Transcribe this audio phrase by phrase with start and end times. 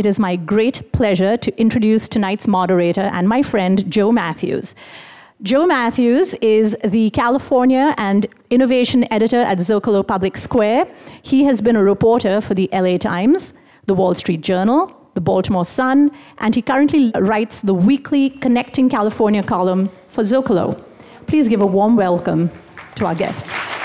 [0.00, 4.74] it is my great pleasure to introduce tonight's moderator and my friend, Joe Mathews.
[5.42, 10.88] Joe Mathews is the California and Innovation Editor at Zocalo Public Square.
[11.20, 13.52] He has been a reporter for the LA Times,
[13.84, 19.42] the Wall Street Journal, the Baltimore Sun, and he currently writes the weekly Connecting California
[19.42, 20.82] column for Zocalo.
[21.26, 22.50] Please give a warm welcome
[22.94, 23.79] to our guests.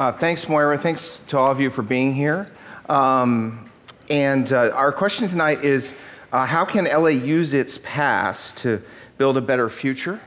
[0.00, 0.78] Uh, thanks, Moira.
[0.78, 2.50] Thanks to all of you for being here.
[2.88, 3.70] Um,
[4.08, 5.92] and uh, our question tonight is
[6.32, 8.82] uh, how can LA use its past to
[9.18, 10.18] build a better future?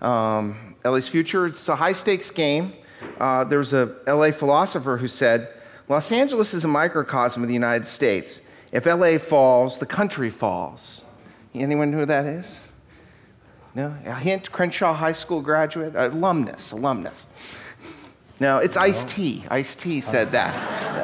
[0.00, 2.72] Um, LA's future, it's a high stakes game.
[3.20, 5.50] Uh, there was a LA philosopher who said,
[5.90, 8.40] Los Angeles is a microcosm of the United States.
[8.72, 11.02] If LA falls, the country falls.
[11.54, 12.66] Anyone know who that is?
[13.74, 13.94] No?
[14.06, 17.26] A hint, Crenshaw High School graduate, alumnus, alumnus.
[18.40, 19.44] No, it's Ice T.
[19.50, 20.54] Ice T said that.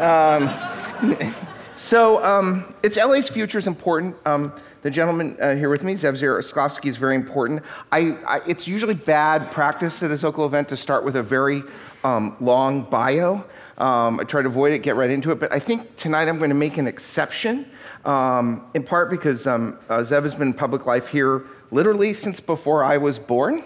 [0.01, 1.35] Um,
[1.75, 4.15] so um, it's LA's future is important.
[4.25, 7.63] Um, the gentleman uh, here with me, Zev Yaroslavsky, is very important.
[7.91, 11.65] I, I, it's usually bad practice at a Zocalo event to start with a very
[12.05, 13.45] um, long bio.
[13.79, 16.39] Um, I try to avoid it, get right into it, but I think tonight I'm
[16.39, 17.67] going to make an exception,
[18.05, 22.39] um, in part because um, uh, Zev has been in public life here literally since
[22.39, 23.65] before I was born.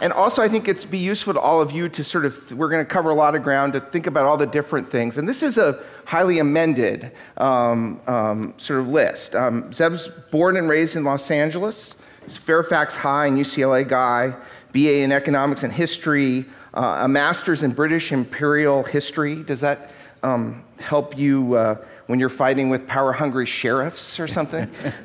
[0.00, 2.52] Um, and also, I think it's be useful to all of you to sort of,
[2.52, 5.18] we're going to cover a lot of ground to think about all the different things.
[5.18, 9.34] And this is a highly amended um, um, sort of list.
[9.34, 11.94] Um, Zev's born and raised in Los Angeles.
[12.24, 14.34] He's Fairfax High and UCLA guy,
[14.72, 19.42] BA in economics and history, uh, a master's in British imperial history.
[19.42, 19.90] Does that
[20.22, 24.70] um, help you uh, when you're fighting with power hungry sheriffs or something?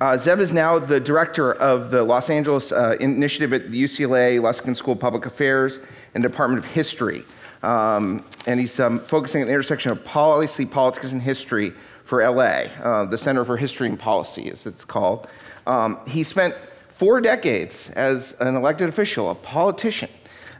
[0.00, 4.40] Uh, Zev is now the director of the Los Angeles uh, initiative at the UCLA
[4.40, 5.78] Luskin School of Public Affairs
[6.14, 7.22] and Department of History.
[7.62, 11.72] Um, and he's um, focusing on the intersection of policy, politics, and history
[12.04, 15.28] for LA, uh, the Center for History and Policy, as it's called.
[15.66, 16.54] Um, he spent
[16.90, 20.10] four decades as an elected official, a politician.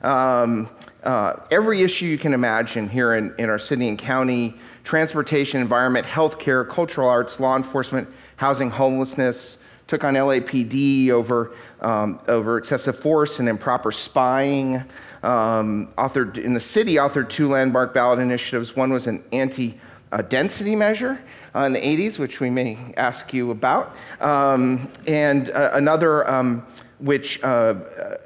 [0.03, 0.71] Um,
[1.03, 6.07] uh, every issue you can imagine here in, in our city and county transportation, environment,
[6.07, 13.39] healthcare, cultural arts, law enforcement, housing homelessness, took on LAPD over, um, over excessive force
[13.39, 14.83] and improper spying.
[15.23, 18.77] Um, authored in the city, authored two landmark ballot initiatives.
[18.77, 19.79] One was an anti
[20.13, 21.21] uh, density measure
[21.55, 26.65] uh, in the 80s, which we may ask you about, um, and uh, another um,
[27.01, 27.75] which uh,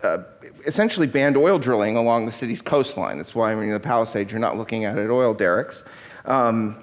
[0.02, 0.22] uh,
[0.66, 3.16] essentially banned oil drilling along the city's coastline.
[3.16, 5.82] That's why when you're in the Palisades, you're not looking at it oil derricks.
[6.26, 6.76] Um,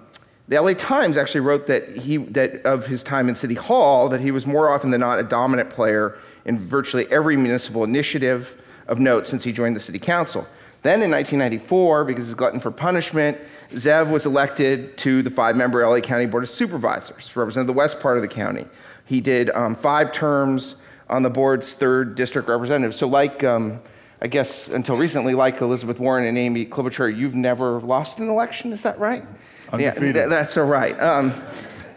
[0.47, 4.21] the LA Times actually wrote that, he, that of his time in City Hall, that
[4.21, 8.55] he was more often than not a dominant player in virtually every municipal initiative
[8.87, 10.47] of note since he joined the city council.
[10.83, 13.39] Then in 1994, because he's glutton for punishment,
[13.71, 17.99] Zev was elected to the five member LA County Board of Supervisors, represented the west
[17.99, 18.67] part of the county.
[19.05, 20.75] He did um, five terms
[21.09, 22.93] on the board's third district representative.
[22.93, 23.81] So, like, um,
[24.21, 28.71] I guess until recently, like Elizabeth Warren and Amy Klobuchar, you've never lost an election,
[28.71, 29.25] is that right?
[29.75, 30.15] Undefeated.
[30.15, 30.99] Yeah, that's all right.
[30.99, 31.33] Um,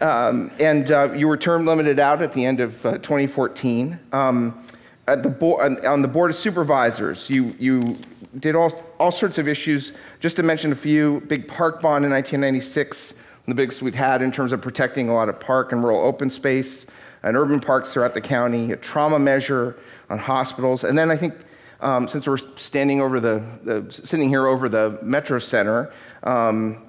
[0.01, 3.99] um, and uh, you were term limited out at the end of uh, 2014.
[4.13, 4.65] Um,
[5.07, 7.97] at the bo- on the board of supervisors, you, you
[8.37, 9.91] did all, all sorts of issues.
[10.19, 13.95] Just to mention a few, big park bond in 1996, one of the biggest we've
[13.95, 16.85] had in terms of protecting a lot of park and rural open space
[17.23, 19.77] and urban parks throughout the county, a trauma measure
[20.09, 21.33] on hospitals, and then I think
[21.81, 25.91] um, since we're standing over the, the, sitting here over the Metro Center,
[26.23, 26.88] um,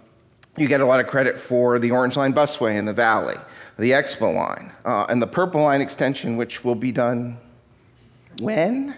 [0.56, 3.36] you get a lot of credit for the Orange Line busway in the valley,
[3.78, 7.38] the Expo line, uh, and the Purple Line extension, which will be done
[8.40, 8.96] when?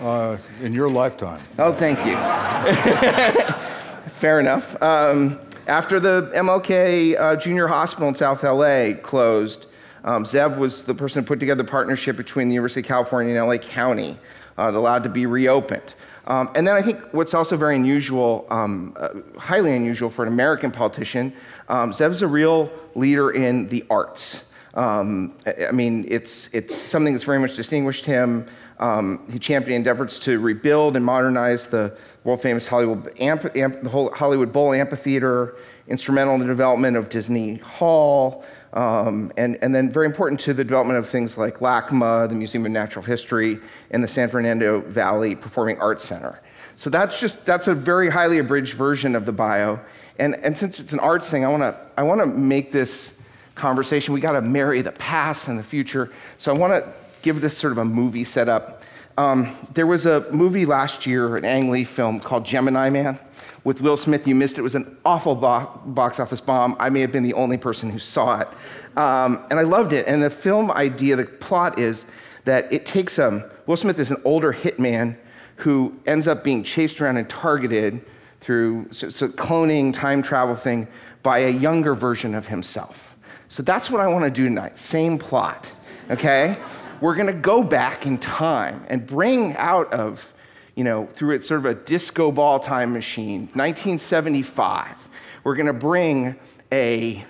[0.00, 1.40] Uh, in your lifetime.
[1.58, 2.16] Oh, thank you.
[4.10, 4.80] Fair enough.
[4.82, 9.66] Um, after the MLK uh, Junior Hospital in South LA closed,
[10.04, 13.34] um, Zev was the person who put together the partnership between the University of California
[13.34, 14.18] and LA County
[14.58, 15.94] uh, allowed it to be reopened.
[16.26, 20.28] Um, and then I think what's also very unusual, um, uh, highly unusual for an
[20.28, 21.32] American politician,
[21.68, 24.42] um, Zev's a real leader in the arts.
[24.74, 28.46] Um, I mean, it's, it's something that's very much distinguished him.
[28.80, 33.88] Um, he championed efforts to rebuild and modernize the world famous Hollywood, amp, amp, the
[33.88, 35.56] whole Hollywood Bowl Amphitheater,
[35.86, 38.44] instrumental in the development of Disney Hall.
[38.74, 42.66] Um, and, and then very important to the development of things like LACMA, the Museum
[42.66, 43.60] of Natural History,
[43.92, 46.40] and the San Fernando Valley Performing Arts Center.
[46.76, 49.78] So that's just, that's a very highly abridged version of the bio.
[50.18, 53.12] And, and since it's an arts thing, I wanna, I wanna make this
[53.54, 56.10] conversation, we gotta marry the past and the future.
[56.36, 56.92] So I wanna
[57.22, 58.82] give this sort of a movie setup.
[59.16, 63.20] Um, there was a movie last year, an Ang Lee film called Gemini Man
[63.64, 64.26] with Will Smith.
[64.26, 64.60] You missed it.
[64.60, 66.76] It was an awful bo- box office bomb.
[66.78, 68.48] I may have been the only person who saw it.
[68.96, 70.06] Um, and I loved it.
[70.06, 72.06] And the film idea, the plot is
[72.44, 75.16] that it takes um, Will Smith is an older hitman
[75.56, 78.04] who ends up being chased around and targeted
[78.40, 80.86] through so, so cloning, time travel thing
[81.22, 83.16] by a younger version of himself.
[83.48, 84.78] So that's what I want to do tonight.
[84.78, 85.70] Same plot,
[86.10, 86.58] okay?
[87.00, 90.33] We're going to go back in time and bring out of,
[90.74, 94.96] you know, through it sort of a disco ball time machine, 1975.
[95.44, 96.36] We're going to bring
[96.72, 97.24] a,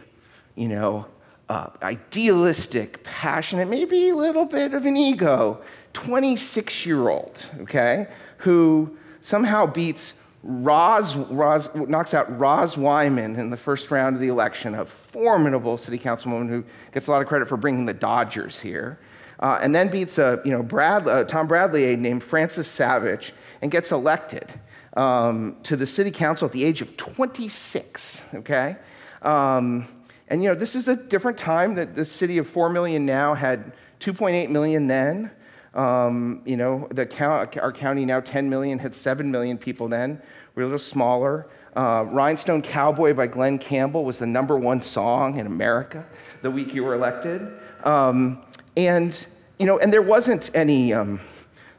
[0.55, 1.07] you know,
[1.49, 5.61] uh, idealistic, passionate, maybe a little bit of an ego,
[5.93, 8.07] 26 year old, okay,
[8.39, 14.29] who somehow beats Roz, Roz, knocks out Roz Wyman in the first round of the
[14.29, 18.61] election, a formidable city councilwoman who gets a lot of credit for bringing the Dodgers
[18.61, 18.99] here.
[19.45, 23.35] Uh, and then beats a, you know, Brad, uh, Tom Bradley aide named Francis Savage
[23.61, 24.51] and gets elected
[24.97, 28.77] um, to the city council at the age of 26, okay?
[29.21, 29.87] Um,
[30.29, 33.35] and, you know, this is a different time that the city of 4 million now
[33.35, 35.31] had 2.8 million then.
[35.75, 40.23] Um, you know, the count, our county now 10 million, had 7 million people then.
[40.55, 41.49] We're a little smaller.
[41.77, 46.07] Uh, Rhinestone Cowboy by Glen Campbell was the number one song in America
[46.41, 47.47] the week you were elected.
[47.83, 48.43] Um,
[48.77, 49.27] and,
[49.59, 51.21] you know, and there wasn't any, um,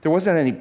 [0.01, 0.57] there wasn't any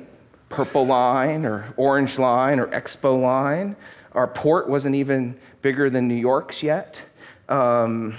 [0.49, 3.77] purple line or orange line or expo line.
[4.13, 7.03] Our port wasn't even bigger than New York's yet.
[7.49, 8.15] Um,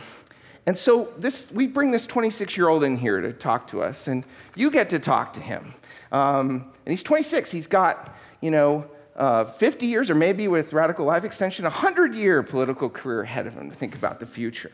[0.66, 4.08] and so this, we bring this 26 year old in here to talk to us,
[4.08, 4.24] and
[4.56, 5.74] you get to talk to him.
[6.12, 7.52] Um, and he's 26.
[7.52, 12.16] He's got, you know, uh, 50 years, or maybe with Radical Life Extension, a 100
[12.16, 14.72] year political career ahead of him to think about the future.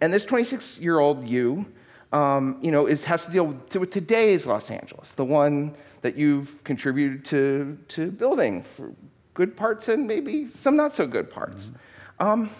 [0.00, 1.66] And this 26 year old you,
[2.12, 6.16] um, you know, is, has to deal with, with today's Los Angeles, the one that
[6.16, 8.92] you've contributed to, to building for
[9.34, 11.66] good parts and maybe some not so good parts.
[11.66, 12.26] Mm-hmm.
[12.26, 12.50] Um,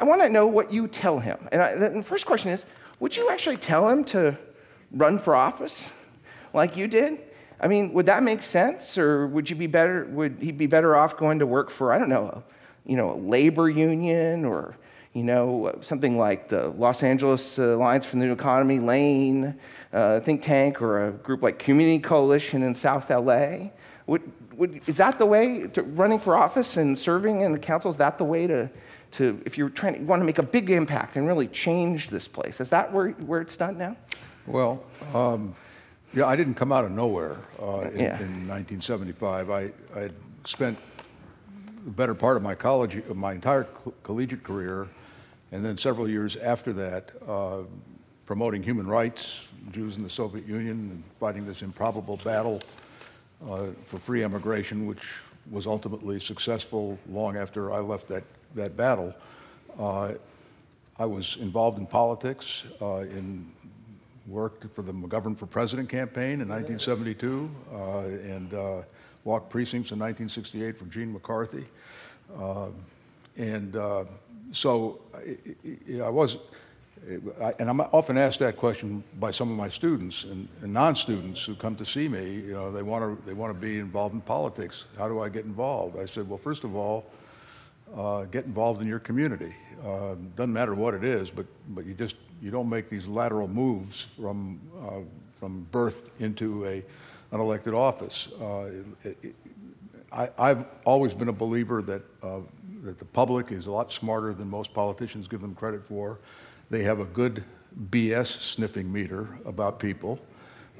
[0.00, 1.48] I want to know what you tell him.
[1.52, 2.64] And, I, the first question is
[3.00, 4.36] would you actually tell him to
[4.92, 5.90] run for office
[6.52, 7.18] like you did?
[7.60, 8.96] I mean, would that make sense?
[8.96, 11.98] Or would you be better, would he be better off going to work for, I
[11.98, 12.42] don't know, a,
[12.86, 14.76] you know, a labor union or,
[15.12, 19.56] you know, something like the Los Angeles Alliance for the New Economy, LAANE,
[19.92, 23.70] uh, think tank, or a group like Community Coalition in South LA?
[24.06, 27.90] Would, would, is that the way to running for office and serving in the council?
[27.90, 28.70] Is that the way to,
[29.12, 32.08] to if you're trying to, you want to make a big impact and really change
[32.08, 32.60] this place.
[32.60, 33.96] Is that where, where it's done now?
[34.46, 35.54] Well, um,
[36.14, 38.18] yeah, I didn't come out of nowhere uh, in, yeah.
[38.20, 39.50] in, 1975.
[39.50, 40.10] I, I
[40.44, 40.78] spent
[41.84, 43.66] the better part of my college, my entire
[44.02, 44.88] collegiate career,
[45.52, 47.62] and then several years after that, uh,
[48.26, 49.40] promoting human rights,
[49.72, 52.60] Jews in the Soviet Union, and fighting this improbable battle
[53.48, 55.02] uh, for free emigration, which
[55.50, 58.24] was ultimately successful long after I left that
[58.54, 59.14] that battle.
[59.78, 60.12] Uh,
[60.98, 63.50] I was involved in politics, uh, in
[64.26, 68.82] worked for the McGovern for President campaign in 1972, uh, and uh,
[69.24, 71.66] walked precincts in 1968 for Gene McCarthy.
[72.38, 72.68] Uh,
[73.36, 73.74] and
[74.52, 75.00] so
[76.02, 76.36] I, was,
[77.58, 81.54] and I'm often asked that question by some of my students and, and non-students who
[81.54, 82.34] come to see me.
[82.34, 84.84] You know, they want to they want to be involved in politics.
[84.98, 85.98] How do I get involved?
[85.98, 87.06] I said, well, first of all,
[87.96, 89.54] uh, get involved in your community.
[89.84, 93.48] Uh, doesn't matter what it is, but, but you just you don't make these lateral
[93.48, 95.00] moves from, uh,
[95.38, 96.82] from birth into a,
[97.32, 98.28] an elected office.
[98.40, 98.70] Uh,
[99.04, 99.34] it, it,
[100.12, 102.40] I, have always been a believer that, uh,
[102.82, 106.18] that the public is a lot smarter than most politicians give them credit for.
[106.70, 107.44] They have a good
[107.90, 110.18] BS sniffing meter about people.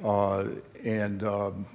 [0.04, 0.46] Uh,
[0.82, 1.66] and um,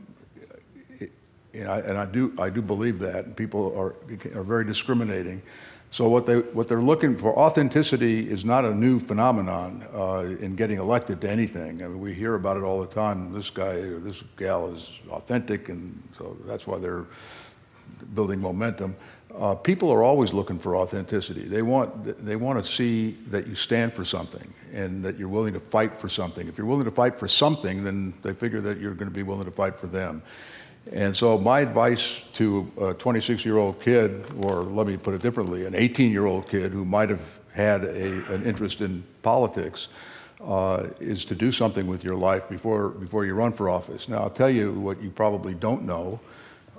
[1.55, 3.95] and I, and I, do, I do believe that, and people are,
[4.37, 5.41] are very discriminating.
[5.89, 10.55] So what, they, what they're looking for, authenticity is not a new phenomenon uh, in
[10.57, 11.81] getting elected to anything.
[11.81, 13.31] I mean, we hear about it all the time.
[13.31, 17.05] This guy or this gal is authentic, and so that's why they're
[18.13, 18.95] building momentum.
[19.37, 21.43] Uh, people are always looking for authenticity.
[21.43, 25.53] They want, they want to see that you stand for something and that you're willing
[25.53, 26.47] to fight for something.
[26.47, 29.23] If you're willing to fight for something, then they figure that you're going to be
[29.23, 30.21] willing to fight for them.
[30.91, 35.73] And so my advice to a 26-year-old kid, or let me put it differently, an
[35.73, 39.89] 18-year-old kid who might have had a, an interest in politics,
[40.43, 44.07] uh, is to do something with your life before, before you run for office.
[44.07, 46.19] Now, I'll tell you what you probably don't know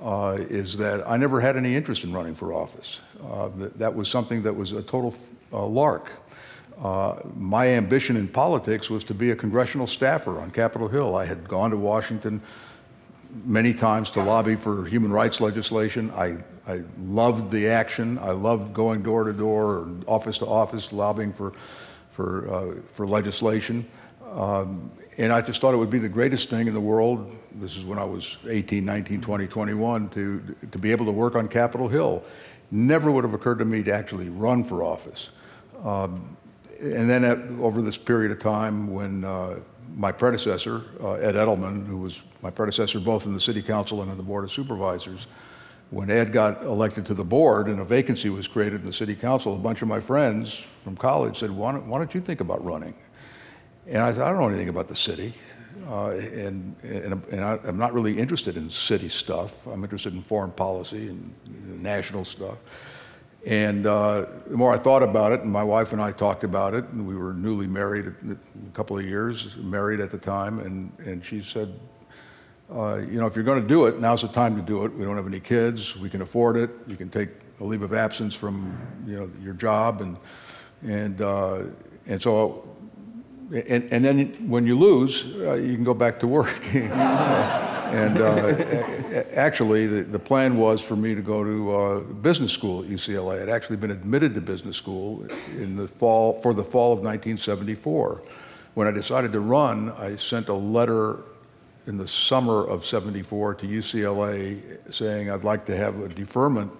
[0.02, 3.00] uh, is that I never had any interest in running for office.
[3.22, 5.14] Uh, that, that, was something that was a total
[5.52, 6.10] uh, lark.
[6.82, 11.16] Uh, my ambition in politics was to be a congressional staffer on Capitol Hill.
[11.16, 12.40] I had gone to Washington
[13.44, 16.10] many times to lobby for human rights legislation.
[16.10, 16.36] I,
[16.68, 18.18] I loved the action.
[18.18, 21.52] I loved going door to door, office to office, lobbying for,
[22.12, 23.86] for, uh, for legislation.
[24.32, 27.34] Um, and I just thought it would be the greatest thing in the world.
[27.54, 31.36] This is when I was 18, 19, 20, 21, to, to be able to work
[31.36, 32.22] on Capitol Hill.
[32.70, 35.30] Never would have occurred to me to actually run for office.
[35.84, 36.36] Um,
[36.80, 39.58] and then at, over this period of time when uh,
[39.94, 44.10] my predecessor, uh, Ed Edelman, who was my predecessor both in the city council and
[44.10, 45.26] in the board of supervisors,
[45.90, 49.14] when Ed got elected to the board and a vacancy was created in the city
[49.14, 52.40] council, a bunch of my friends from college said, why don't, why don't you think
[52.40, 52.94] about running?
[53.88, 55.34] And I said, I don't know anything about the city.
[55.88, 59.66] Uh, and and, and I, am not really interested in city stuff.
[59.66, 61.32] I'm interested in foreign policy and
[61.82, 62.58] national stuff.
[63.46, 66.74] And uh, the more I thought about it, and my wife and I talked about
[66.74, 68.36] it, and we were newly married a
[68.74, 71.72] couple of years, married at the time, and, and she said,
[72.74, 74.92] uh, you know, if you're going to do it, now's the time to do it.
[74.92, 75.96] We don't have any kids.
[75.96, 76.70] We can afford it.
[76.88, 77.28] You can take
[77.60, 78.76] a leave of absence from,
[79.06, 80.16] you know, your job, and
[80.82, 81.62] and uh,
[82.06, 82.65] and so
[83.52, 86.60] and, and then when you lose, uh, you can go back to work.
[86.74, 92.82] and uh, actually, the, the plan was for me to go to uh, business school
[92.82, 93.42] at UCLA.
[93.42, 95.24] I'd actually been admitted to business school
[95.56, 98.22] in the fall for the fall of 1974.
[98.74, 101.18] When I decided to run, I sent a letter
[101.86, 106.72] in the summer of 74 to UCLA saying I'd like to have a deferment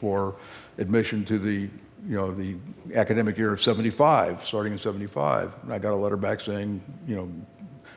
[0.00, 0.36] for
[0.78, 1.68] admission to the
[2.08, 2.56] you know, the
[2.94, 5.52] academic year of 75, starting in 75.
[5.62, 7.30] And I got a letter back saying, you know,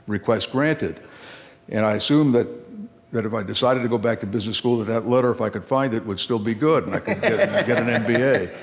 [0.06, 1.02] request granted.
[1.70, 2.48] And I assumed that,
[3.14, 5.48] that if I decided to go back to business school, that that letter, if I
[5.48, 8.54] could find it, would still be good and I could get, get an MBA.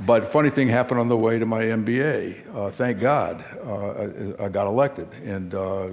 [0.00, 2.54] But funny thing happened on the way to my MBA.
[2.54, 5.08] Uh, thank God uh, I, I, got elected.
[5.24, 5.88] And, uh, uh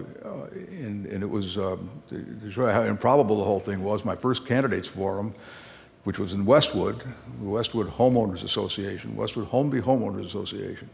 [0.69, 4.45] and, and, it was, um, to show how improbable the whole thing was, my first
[4.45, 5.33] candidates forum
[6.05, 7.03] which was in Westwood,
[7.41, 10.89] the Westwood Homeowners Association, Westwood Holmby Homeowners Association.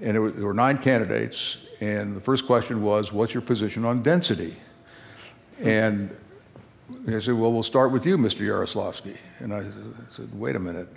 [0.00, 4.02] And were, there were, nine candidates, and the first question was, What's your position on
[4.02, 4.56] density?
[5.60, 6.16] And
[7.04, 8.40] they said, Well, we'll start with you, Mr.
[8.40, 9.16] Yaroslavsky.
[9.40, 9.64] And I
[10.16, 10.88] said, Wait a minute,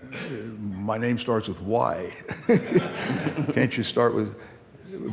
[0.59, 2.11] my name starts with Y.
[2.47, 4.39] Can't you start with.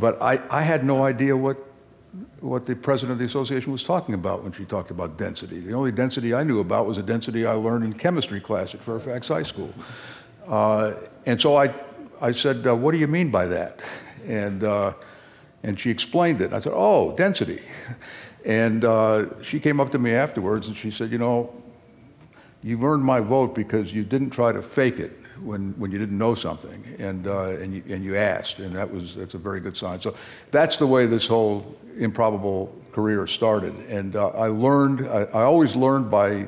[0.01, 1.68] But I, I had no idea what
[2.41, 5.61] what the president of the association was talking about when she talked about density.
[5.61, 8.83] The only density I knew about was a density I learned in chemistry class at
[8.83, 9.73] Fairfax High School.
[10.47, 10.95] Uh,
[11.27, 11.75] and so I,
[12.21, 13.81] I said, uh, What do you mean by that?
[14.25, 14.95] And, uh,
[15.63, 16.53] and she explained it.
[16.53, 17.61] I said, Oh, density.
[18.45, 21.53] And uh, she came up to me afterwards and she said, You know,
[22.63, 26.19] you've earned my vote because you didn't try to fake it when, when you didn't
[26.19, 29.61] know something and, uh, and, you, and you asked, and that was, that's a very
[29.61, 30.01] good sign.
[30.01, 30.15] So
[30.51, 33.75] that's the way this whole improbable career started.
[33.89, 36.47] And uh, I learned, I, I, always learned by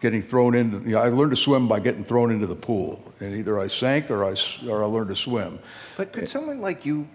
[0.00, 3.02] getting thrown into, you know, I learned to swim by getting thrown into the pool.
[3.20, 4.34] And either I sank or I,
[4.68, 5.58] or I learned to swim.
[5.96, 7.06] But could someone like you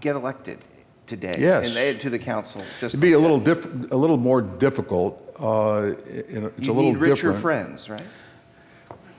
[0.00, 0.58] get elected?
[1.06, 1.76] today yes.
[1.76, 2.62] and to the council.
[2.80, 5.20] Just It'd be like a little diff- a little more difficult.
[5.38, 7.40] Uh, it's you a little need richer different.
[7.40, 8.00] friends, right?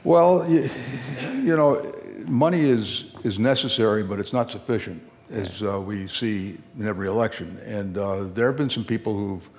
[0.05, 0.69] Well, you,
[1.33, 1.91] you, know,
[2.27, 7.59] money is, is necessary, but it's not sufficient, as uh, we see in every election.
[7.65, 9.49] And uh, there have been some people who've,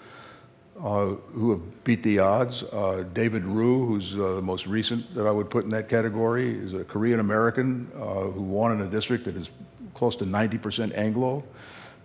[0.79, 2.63] uh, who have beat the odds.
[2.63, 6.57] Uh, David Ryu, who's uh, the most recent that I would put in that category,
[6.57, 9.51] is a Korean American uh, who won in a district that is
[9.95, 11.43] close to 90% Anglo,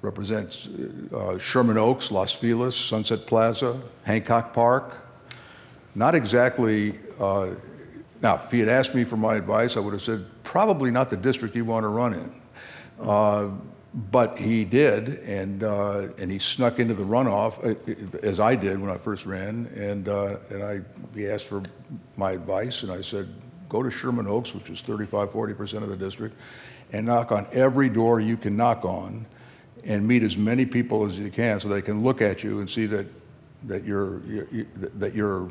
[0.01, 0.67] represents
[1.37, 4.97] Sherman Oaks, Los Feliz, Sunset Plaza, Hancock Park.
[5.93, 6.97] Not exactly
[8.21, 11.09] now, if he had asked me for my advice, I would have said, probably not
[11.09, 12.41] the district you want to run in.
[12.99, 13.49] Uh,
[13.93, 18.79] but he did, and, uh, and he snuck into the runoff, uh, as I did
[18.79, 19.65] when I first ran.
[19.75, 20.81] And, uh, and I,
[21.13, 21.63] he asked for
[22.15, 23.27] my advice, and I said,
[23.67, 26.35] go to Sherman Oaks, which is 35, 40% of the district,
[26.93, 29.25] and knock on every door you can knock on
[29.83, 32.69] and meet as many people as you can so they can look at you and
[32.69, 33.07] see that,
[33.63, 35.49] that, you're, you're that you're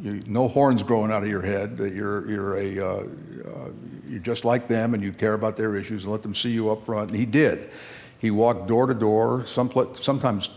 [0.00, 3.70] you, no horns growing out of your head, that you're, you're, a, uh, uh,
[4.08, 6.70] you're just like them and you care about their issues and let them see you
[6.70, 7.10] up front.
[7.10, 7.70] And he did.
[8.18, 10.50] He walked door to door, sometimes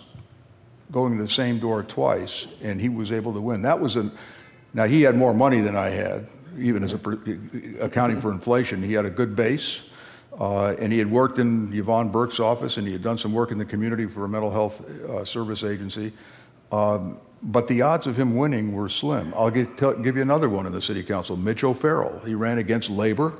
[0.91, 3.61] going to the same door twice, and he was able to win.
[3.61, 4.11] That was a,
[4.73, 6.99] now he had more money than I had, even as a,
[7.79, 8.83] accounting for inflation.
[8.83, 9.81] He had a good base.
[10.39, 13.51] Uh, and he had worked in Yvonne Burke's office, and he had done some work
[13.51, 16.11] in the community for a mental health uh, service agency.
[16.71, 19.33] Um, but the odds of him winning were slim.
[19.35, 22.19] I'll get, tell, give you another one in the city council Mitch O'Farrell.
[22.25, 23.37] He ran against labor.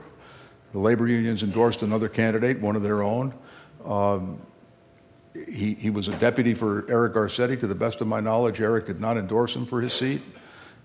[0.74, 3.34] The labor unions endorsed another candidate, one of their own.
[3.86, 4.42] Um,
[5.34, 7.60] he, he was a deputy for Eric Garcetti.
[7.60, 10.22] To the best of my knowledge, Eric did not endorse him for his seat.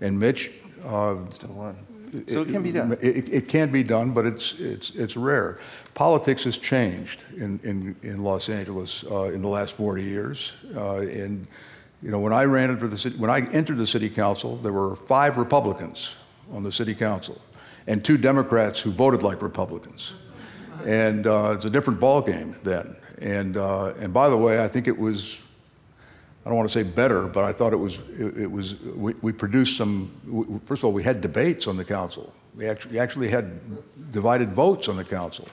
[0.01, 0.51] And Mitch.
[0.85, 1.87] Uh, Still won.
[2.29, 2.97] So it can be done.
[3.03, 5.59] It, it, can be done, but it's, it's, it's rare.
[5.93, 10.53] Politics has changed in, in, in Los Angeles uh, in the last 40 years.
[10.75, 11.47] Uh, and,
[12.03, 14.73] you know, when I ran for the city, when I entered the city council, there
[14.73, 16.15] were five Republicans
[16.53, 17.41] on the city council
[17.87, 20.13] and two Democrats who voted like Republicans.
[20.85, 22.97] And uh, it's a different ballgame then.
[23.21, 25.39] And, uh, and by the way, I think it was,
[26.45, 29.15] I don't want to say better, but I thought it was, it, it was we,
[29.23, 32.33] we, produced some, we, first of all, we had debates on the council.
[32.55, 35.49] We actually, we actually had divided votes on the council,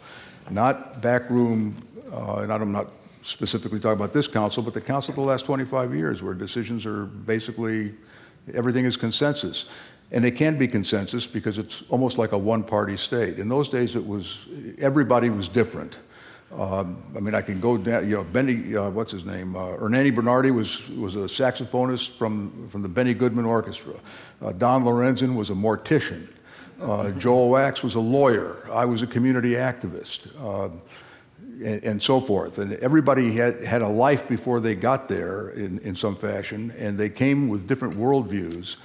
[0.52, 1.76] not backroom,
[2.12, 2.88] uh, and I'm not
[3.26, 6.86] specifically talk about this council, but the council of the last 25 years where decisions
[6.86, 7.94] are basically,
[8.54, 9.66] everything is consensus.
[10.12, 13.40] And they can be consensus because it's almost like a one party state.
[13.40, 14.38] In those days, it was,
[14.78, 15.98] everybody was different.
[16.54, 19.56] Um, I mean, I can go down, you know, Benny, uh, what's his name?
[19.56, 23.96] Uh, Bernardi was, was a saxophonist from, from the Benny Goodman Orchestra.
[24.42, 26.30] Uh, Don Lorenzen was a mortician.
[26.80, 28.58] Uh, Joel Wachs was a lawyer.
[28.72, 30.82] I was a community activist, um,
[31.64, 32.58] and, and, so forth.
[32.58, 36.98] And everybody had, had a life before they got there in, in some fashion, and
[36.98, 38.76] they came with different worldviews.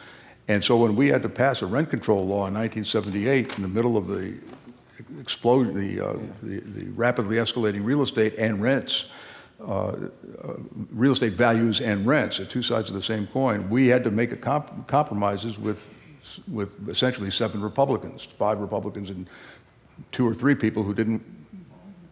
[0.48, 3.68] And so when we had to pass a rent control law in 1978 in the
[3.68, 4.34] middle of the
[5.20, 6.12] explosion, the, uh,
[6.42, 9.06] the, the, rapidly escalating real estate and rents,
[9.60, 9.96] uh, uh,
[10.92, 14.10] real estate values and rents, are two sides of the same coin, we had to
[14.10, 15.82] make comp- compromises with,
[16.50, 19.28] with essentially seven Republicans, five Republicans and
[20.12, 21.22] two or three people who didn't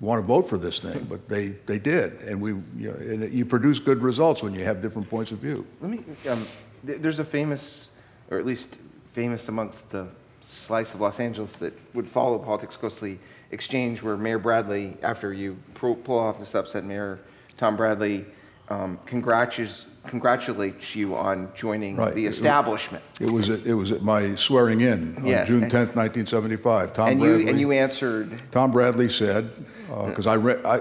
[0.01, 2.21] want to vote for this thing, but they, they did.
[2.21, 5.39] And, we, you, know, and you produce good results when you have different points of
[5.39, 5.67] view.
[5.81, 6.47] Let me, um,
[6.87, 7.89] th- there's a famous
[8.31, 8.77] or at least
[9.13, 10.07] famous amongst the
[10.41, 13.19] slice of Los Angeles that would follow politics closely,
[13.51, 17.19] exchange where Mayor Bradley, after you pull off this upset mayor,
[17.57, 18.25] Tom Bradley
[18.69, 22.15] um, congratulates, congratulates you on joining right.
[22.15, 23.03] the establishment.
[23.21, 26.93] It was, at, it was at my swearing in on yes, June 10th, 1975.
[26.93, 28.43] Tom and, Bradley, you, and you answered.
[28.53, 29.51] Tom Bradley said,
[29.89, 30.77] because uh, I, re- I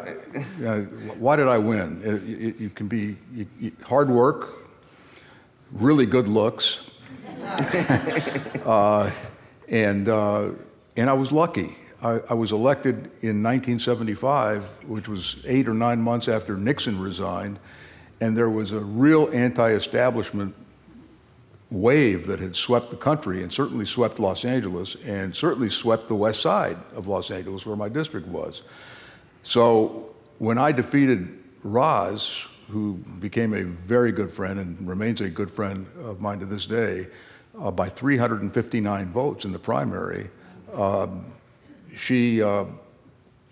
[0.65, 0.81] uh,
[1.17, 2.01] why did I win?
[2.03, 4.67] It, it, you can be you, hard work,
[5.71, 6.81] really good looks,
[8.65, 9.09] uh,
[9.69, 10.49] and, uh,
[10.97, 11.77] and I was lucky.
[12.01, 17.59] I, I, was elected in 1975, which was eight or nine months after Nixon resigned,
[18.19, 20.53] and there was a real anti establishment
[21.71, 26.15] wave that had swept the country and certainly swept Los Angeles and certainly swept the
[26.15, 28.61] west side of Los Angeles, where my district was.
[29.43, 35.49] So when I defeated Roz, who became a very good friend and remains a good
[35.49, 37.07] friend of mine to this day,
[37.59, 40.29] uh, by 359 votes in the primary.
[40.73, 41.25] Um,
[41.95, 42.65] she uh,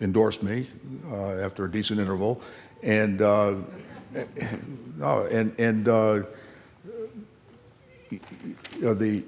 [0.01, 0.69] endorsed me
[1.09, 2.41] uh, after a decent interval,
[2.83, 3.55] and uh,
[4.97, 6.23] no, and and uh,
[8.79, 9.23] the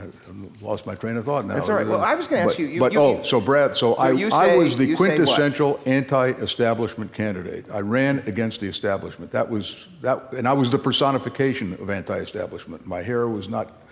[0.00, 1.54] I lost my train of thought now.
[1.54, 1.86] That's all right.
[1.86, 2.80] Well, I was going to ask you, you.
[2.80, 7.66] But you, oh, so Brad, so I, I was the quintessential anti-establishment candidate.
[7.72, 9.30] I ran against the establishment.
[9.32, 12.86] That was that, and I was the personification of anti-establishment.
[12.86, 13.82] My hair was not,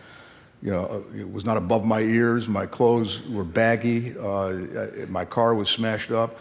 [0.62, 2.48] you know, it was not above my ears.
[2.48, 4.16] My clothes were baggy.
[4.18, 6.36] Uh, my car was smashed up.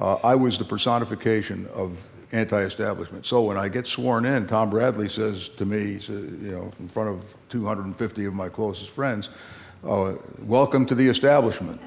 [0.00, 1.96] Uh, I was the personification of
[2.30, 3.24] anti-establishment.
[3.26, 7.08] So when I get sworn in, Tom Bradley says to me, you know, in front
[7.08, 9.30] of 250 of my closest friends,
[9.84, 11.80] uh, "Welcome to the establishment."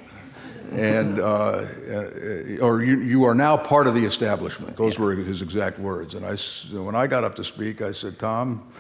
[0.72, 4.78] and uh, uh, or you, you are now part of the establishment.
[4.78, 6.14] Those were his exact words.
[6.14, 6.38] And I,
[6.78, 8.72] when I got up to speak, I said, Tom,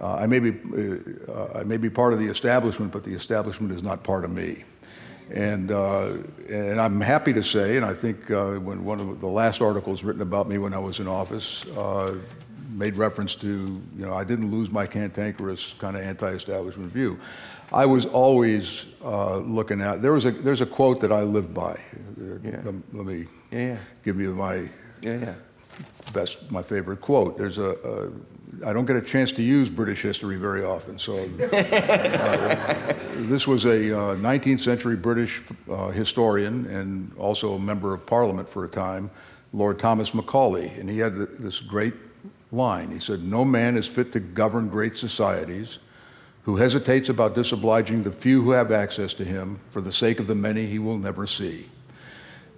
[0.00, 0.54] uh, I may be
[1.28, 4.30] uh, I may be part of the establishment, but the establishment is not part of
[4.30, 4.64] me.
[5.32, 9.26] And, uh, and I'm happy to say, and I think uh, when one of the
[9.26, 12.14] last articles written about me when I was in office uh,
[12.76, 17.18] made reference to, you know, I didn't lose my cantankerous kind of anti-establishment view.
[17.72, 21.52] I was always uh, looking at, there was a, there's a quote that I live
[21.52, 21.80] by.
[22.44, 22.60] Yeah.
[22.64, 23.78] Let, let, me yeah, yeah.
[24.04, 24.68] give you my
[25.02, 25.34] yeah,
[26.12, 27.38] best, my favorite quote.
[27.38, 28.10] There's a, a
[28.64, 30.98] I don't get a chance to use British history very often.
[30.98, 31.16] So,
[31.52, 32.94] uh,
[33.26, 38.48] this was a uh, 19th century British uh, historian and also a member of Parliament
[38.48, 39.10] for a time,
[39.52, 41.94] Lord Thomas Macaulay, and he had this great
[42.52, 42.90] line.
[42.90, 45.78] He said, "No man is fit to govern great societies."
[46.44, 50.28] Who hesitates about disobliging the few who have access to him for the sake of
[50.28, 51.66] the many he will never see.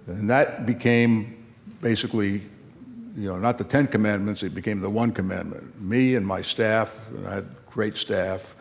[0.05, 1.43] And that became
[1.81, 2.43] basically
[3.19, 5.81] you know, not the Ten Commandments, it became the one commandment.
[5.81, 8.55] Me and my staff, and I had great staff,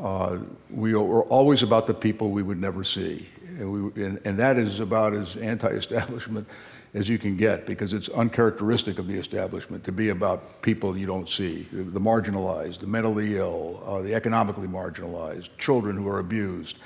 [0.00, 0.38] uh,
[0.70, 3.28] we were always about the people we would never see.
[3.58, 6.48] And, we, and, and that is about as anti establishment
[6.94, 11.06] as you can get because it's uncharacteristic of the establishment to be about people you
[11.06, 16.80] don't see the marginalized, the mentally ill, uh, the economically marginalized, children who are abused.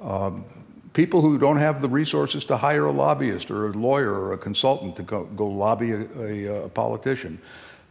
[0.00, 0.44] Um,
[0.92, 4.38] people who don't have the resources to hire a lobbyist or a lawyer or a
[4.38, 7.40] consultant to go, go lobby a, a, a politician.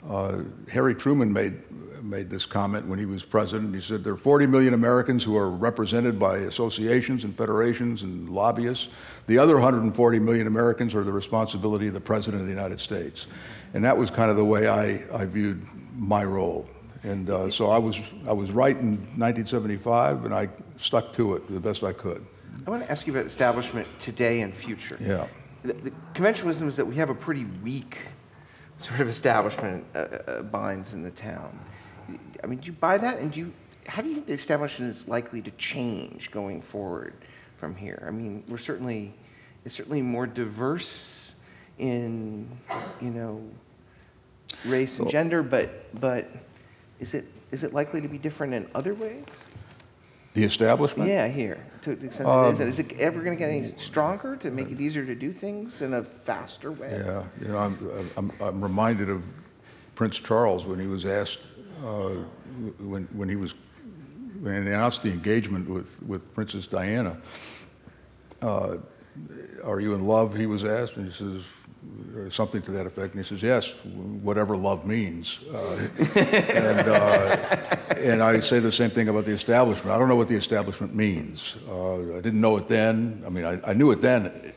[0.10, 0.40] Uh,
[0.70, 1.56] Harry Truman made,
[2.02, 3.76] made this comment when he was president.
[3.76, 8.30] He said there are 40 million Americans who are represented by associations and federations and
[8.30, 8.88] lobbyists.
[9.28, 13.28] The other 140 million Americans are the responsibility of the President of the United States.
[13.74, 15.62] And that was kind of the way I, I viewed
[15.94, 16.70] my role.
[17.04, 21.48] And uh, so I was, I was right in 1975, and I stuck to it
[21.48, 22.26] the best I could.
[22.66, 24.98] I want to ask you about establishment today and future.
[25.00, 25.28] Yeah.
[25.64, 27.98] The, the conventionalism is that we have a pretty weak
[28.80, 31.58] sort of establishment uh, uh, binds in the town.
[32.44, 33.20] I mean, do you buy that?
[33.20, 33.54] And do you,
[33.88, 37.14] how do you think the establishment is likely to change going forward
[37.58, 38.04] from here?
[38.08, 39.14] I mean, we're certainly,
[39.66, 41.34] it's certainly more diverse
[41.80, 42.48] in,
[43.02, 43.42] you know,
[44.66, 46.30] race and gender, but, but
[47.00, 49.44] is it, is it likely to be different in other ways?
[50.38, 51.10] The establishment?
[51.10, 51.58] Yeah, here.
[51.82, 54.52] To the extent um, it is, is it ever going to get any stronger to
[54.52, 57.02] make it easier to do things in a faster way?
[57.04, 59.24] Yeah, you know, I'm, I'm, I'm reminded of
[59.96, 61.40] Prince Charles when he was asked,
[61.84, 62.10] uh,
[62.78, 63.56] when, when he was,
[64.40, 67.18] when he announced the engagement with, with Princess Diana,
[68.44, 68.78] uh,
[69.64, 71.42] are you in love, he was asked, and he says,
[72.30, 73.14] something to that effect.
[73.14, 73.74] And he says, yes,
[74.22, 75.40] whatever love means.
[75.54, 79.92] Uh, and, uh, and I say the same thing about the establishment.
[79.92, 81.56] I don't know what the establishment means.
[81.68, 83.24] Uh, I didn't know it then.
[83.26, 84.54] I mean, I, I, knew it then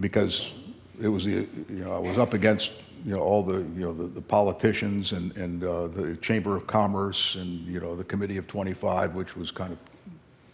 [0.00, 0.52] because
[1.00, 2.72] it was the, you know, I was up against,
[3.04, 6.66] you know, all the, you know, the, the politicians and, and uh, the Chamber of
[6.66, 9.78] Commerce and, you know, the Committee of 25, which was kind of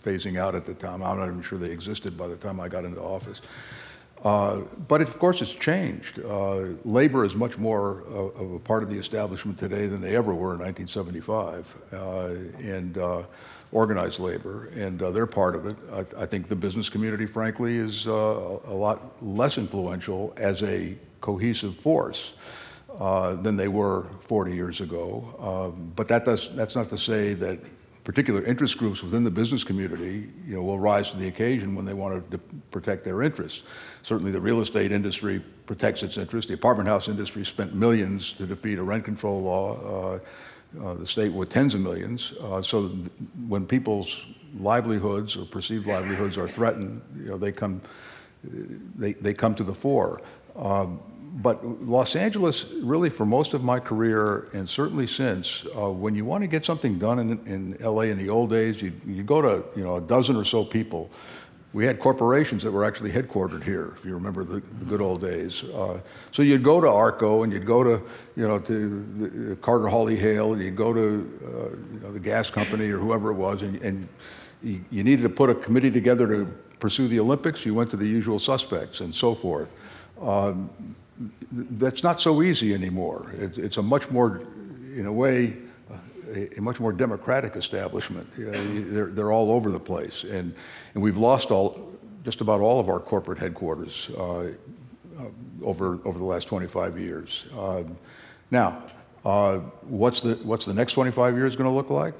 [0.04, 1.02] phasing out at the time.
[1.02, 3.40] I'm not even sure they existed by the time I got into office.
[4.24, 6.20] Uh, but it, of course, it's changed.
[6.20, 10.16] Uh, labor is much more uh, of a part of the establishment today than they
[10.16, 11.96] ever were in 1975, uh,
[12.60, 13.22] and uh,
[13.70, 15.76] organized labor, and they're part of it.
[15.92, 21.76] I, I, think the business community, frankly, is a lot less influential as a cohesive
[21.76, 22.32] force.
[22.98, 25.06] than they were 40 years ago.
[25.38, 27.60] Um, but that does, that's not to say that
[28.08, 31.84] particular interest groups within the business community you know, will rise to the occasion when
[31.84, 32.38] they want to
[32.70, 33.64] protect their interests.
[34.02, 36.48] Certainly, the real estate industry protects its interests.
[36.48, 40.14] The apartment house industry spent millions to defeat a rent control law.
[40.14, 40.18] Uh,
[40.82, 42.32] uh, the state with tens of millions.
[42.40, 43.10] Uh, so th-
[43.46, 44.24] when people's
[44.58, 47.82] livelihoods or perceived livelihoods are threatened, you know, they come,
[48.96, 50.20] they, they come to the fore.
[50.56, 51.00] Um,
[51.34, 56.24] but Los Angeles, really, for most of my career, and certainly since, uh, when you
[56.24, 59.42] want to get something done in, in LA in the old days, you, you go
[59.42, 61.10] to you know a dozen or so people.
[61.74, 65.20] We had corporations that were actually headquartered here, if you remember the, the good old
[65.20, 65.62] days.
[65.64, 66.00] Uh,
[66.32, 68.02] so you'd go to Arco and you'd go to
[68.36, 69.04] you know to
[69.48, 71.00] the, Carter Hawley Hale and you'd go to
[71.44, 74.08] uh, you know, the gas company or whoever it was, and, and
[74.62, 76.46] you, you needed to put a committee together to
[76.80, 77.66] pursue the Olympics.
[77.66, 79.68] You went to the usual suspects and so forth.
[80.20, 80.70] Um,
[81.52, 83.32] that's not so easy anymore.
[83.38, 84.42] It, it's a much more,
[84.94, 85.56] in a way,
[86.34, 88.28] a, a much more democratic establishment.
[88.36, 90.24] they're, they're all over the place.
[90.24, 90.54] And,
[90.94, 91.92] and we've lost all,
[92.24, 94.50] just about all of our corporate headquarters uh, uh
[95.62, 97.46] over, over the last 25 years.
[97.56, 97.82] Uh,
[98.50, 98.84] now,
[99.24, 102.14] uh, what's, the, what's the next 25 years going to look like?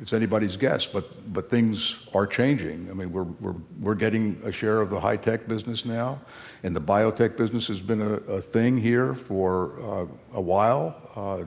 [0.00, 2.88] It's anybody's guess, but, but things are changing.
[2.88, 6.20] I mean, we're, we're, we're getting a share of the high tech business now,
[6.62, 10.94] and the biotech business has been a, a thing here for uh, a while.
[11.16, 11.44] Uh,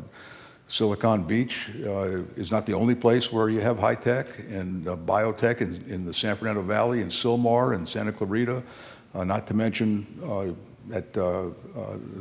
[0.68, 4.96] Silicon Beach uh, is not the only place where you have high tech and uh,
[4.98, 8.62] biotech in, in, the San Fernando Valley, in Sylmar, and Santa Clarita,
[9.14, 11.54] uh, not to mention uh, at the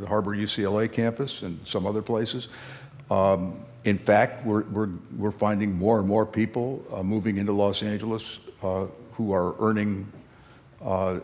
[0.07, 2.49] Harbor UCLA campus and some other places.
[3.11, 7.83] Um, in fact, we're, we're, we're finding more and more people uh, moving into Los
[7.83, 10.11] Angeles uh, who are earning
[10.83, 11.21] uh,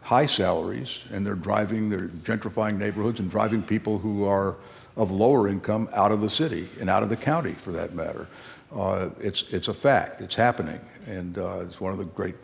[0.00, 4.56] high salaries and they're driving, they're gentrifying neighborhoods and driving people who are
[4.96, 8.26] of lower income out of the city and out of the county for that matter.
[8.74, 12.34] Uh, it's, it's a fact, it's happening, and uh, it's one of the great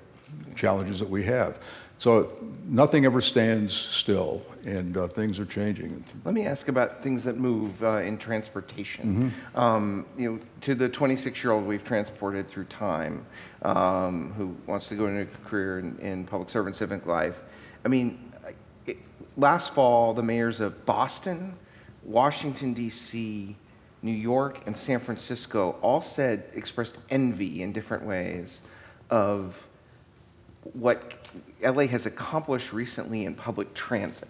[0.55, 1.59] challenges that we have.
[1.99, 2.31] So
[2.65, 6.05] nothing ever stands still, and uh, things are changing.
[6.25, 9.33] Let me ask about things that move uh, in transportation.
[9.33, 9.59] Mm-hmm.
[9.59, 13.27] Um, you know, to the 26-year-old we've transported through time,
[13.63, 17.41] um, who wants to go into a career in, in public servant civic life.
[17.85, 18.33] I mean,
[18.87, 18.99] it,
[19.37, 21.57] last fall, the mayors of Boston,
[22.05, 23.57] Washington D.C.,
[24.03, 28.61] New York, and San Francisco all said expressed envy in different ways
[29.11, 29.67] of
[30.75, 31.28] what
[31.63, 34.29] LA has accomplished recently in public transit.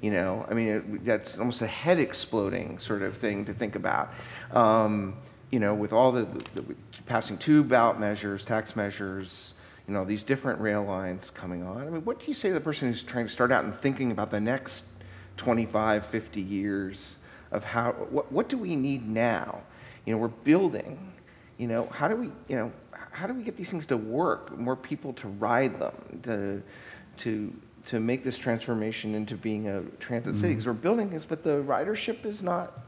[0.00, 3.76] You know, I mean, it, that's almost a head exploding sort of thing to think
[3.76, 4.12] about.
[4.52, 5.16] Um,
[5.50, 6.74] you know, with all the, the, the,
[7.06, 9.54] passing two ballot measures, tax measures,
[9.86, 11.86] you know, these different rail lines coming on.
[11.86, 13.74] I mean, what do you say to the person who's trying to start out and
[13.74, 14.84] thinking about the next
[15.36, 17.16] 25, 50 years
[17.52, 19.60] of how, what, what do we need now?
[20.04, 21.12] You know, we're building,
[21.58, 22.72] you know, how do we, you know,
[23.16, 24.56] how do we get these things to work?
[24.58, 26.62] More people to ride them, to,
[27.22, 27.52] to,
[27.86, 30.40] to make this transformation into being a transit mm-hmm.
[30.40, 30.52] city?
[30.52, 32.78] Because we're building this, but the ridership is not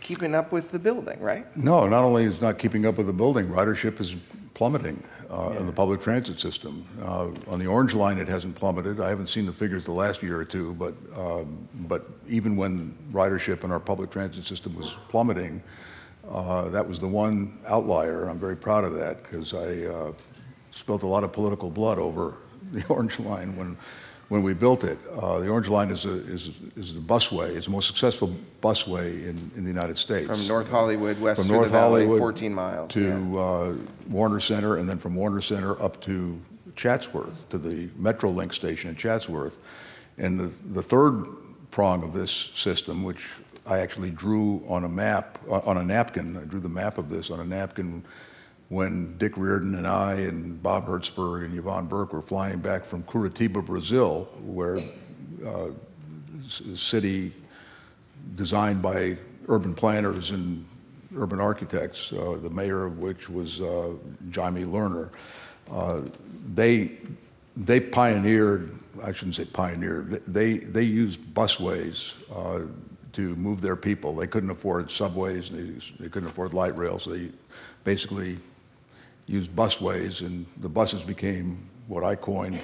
[0.00, 1.56] keeping up with the building, right?
[1.56, 4.16] No, not only is not keeping up with the building, ridership is
[4.54, 5.60] plummeting uh, yeah.
[5.60, 6.84] in the public transit system.
[7.00, 8.98] Uh, on the Orange Line, it hasn't plummeted.
[8.98, 12.96] I haven't seen the figures the last year or two, but um, but even when
[13.12, 15.62] ridership in our public transit system was plummeting,
[16.30, 18.28] uh, that was the one outlier.
[18.28, 20.12] I'm very proud of that because I uh,
[20.70, 22.34] spilled a lot of political blood over
[22.72, 23.76] the Orange Line when
[24.28, 24.98] when we built it.
[25.20, 29.24] Uh, the Orange Line is, a, is, is the busway, it's the most successful busway
[29.24, 30.26] in, in the United States.
[30.26, 32.92] From North Hollywood west from North Hollywood 14 miles.
[32.92, 33.38] To yeah.
[33.38, 33.74] uh,
[34.08, 36.40] Warner Center, and then from Warner Center up to
[36.74, 39.58] Chatsworth, to the Metrolink station in Chatsworth.
[40.18, 41.26] And the, the third
[41.70, 43.28] prong of this system, which
[43.66, 47.08] I actually drew on a map, uh, on a napkin, I drew the map of
[47.08, 48.04] this on a napkin
[48.68, 53.02] when Dick Riordan and I and Bob Hertzberg and Yvonne Burke were flying back from
[53.04, 54.78] Curitiba, Brazil, where
[55.44, 55.68] uh,
[56.72, 57.32] a city
[58.34, 59.16] designed by
[59.48, 60.64] urban planners and
[61.16, 63.90] urban architects, uh, the mayor of which was uh,
[64.34, 65.10] Jaime Lerner.
[65.70, 66.02] Uh,
[66.54, 66.92] they,
[67.56, 72.66] they pioneered, I shouldn't say pioneered, they, they used busways uh,
[73.16, 74.14] to move their people.
[74.14, 77.04] They couldn't afford subways, they, they couldn't afford light rails.
[77.04, 77.30] So they
[77.82, 78.38] basically
[79.26, 82.60] used busways, and the buses became what I coined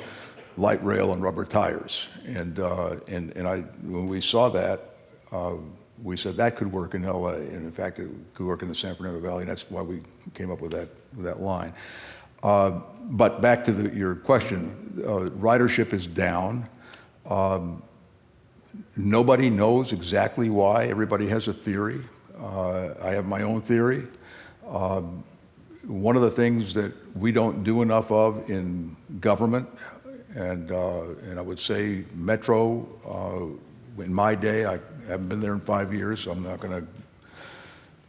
[0.59, 2.07] light rail and rubber tires.
[2.27, 4.97] And, uh, and, and I, when we saw that,
[5.33, 5.55] uh,
[6.03, 8.75] we said that could work in LA, and in fact, it could work in the
[8.75, 10.03] San Fernando Valley, and that's why we
[10.35, 11.73] came up with that, with that line.
[12.43, 16.69] Uh, but back to the, your question, uh, ridership is down.
[17.25, 17.83] Um,
[18.97, 20.87] nobody knows exactly why.
[20.87, 22.03] Everybody has a theory.
[22.39, 24.07] Uh, I have my own theory.
[24.69, 25.25] Um,
[25.87, 29.69] one of the things that we don't do enough of in government,
[30.35, 35.53] and, uh, and I would say Metro, uh, in my day, I haven't been there
[35.53, 36.87] in five years, so I'm not going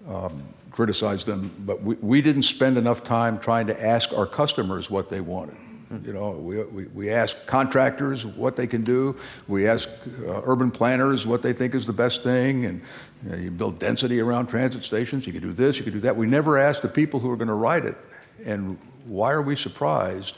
[0.06, 4.26] to um, criticize them, but we, we didn't spend enough time trying to ask our
[4.26, 5.58] customers what they wanted.
[6.03, 9.15] You know, we, we, we ask contractors what they can do.
[9.47, 9.88] We ask
[10.27, 12.65] uh, urban planners what they think is the best thing.
[12.65, 12.82] And
[13.23, 15.27] you, know, you build density around transit stations.
[15.27, 16.15] You can do this, you can do that.
[16.15, 17.97] We never ask the people who are going to ride it.
[18.43, 20.38] And why are we surprised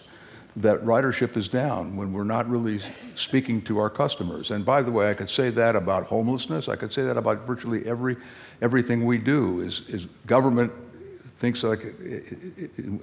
[0.57, 2.81] that ridership is down when we're not really
[3.15, 4.51] speaking to our customers?
[4.51, 6.67] And by the way, I could say that about homelessness.
[6.67, 8.17] I could say that about virtually every,
[8.61, 10.71] everything we do is, is government
[11.45, 11.85] thinks like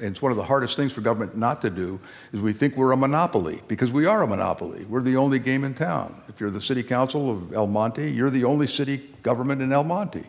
[0.00, 2.00] it's one of the hardest things for government not to do
[2.32, 4.84] is we think we're a monopoly because we are a monopoly.
[4.86, 6.20] We're the only game in town.
[6.28, 9.84] If you're the city council of el monte you're the only city government in el
[9.84, 10.24] monte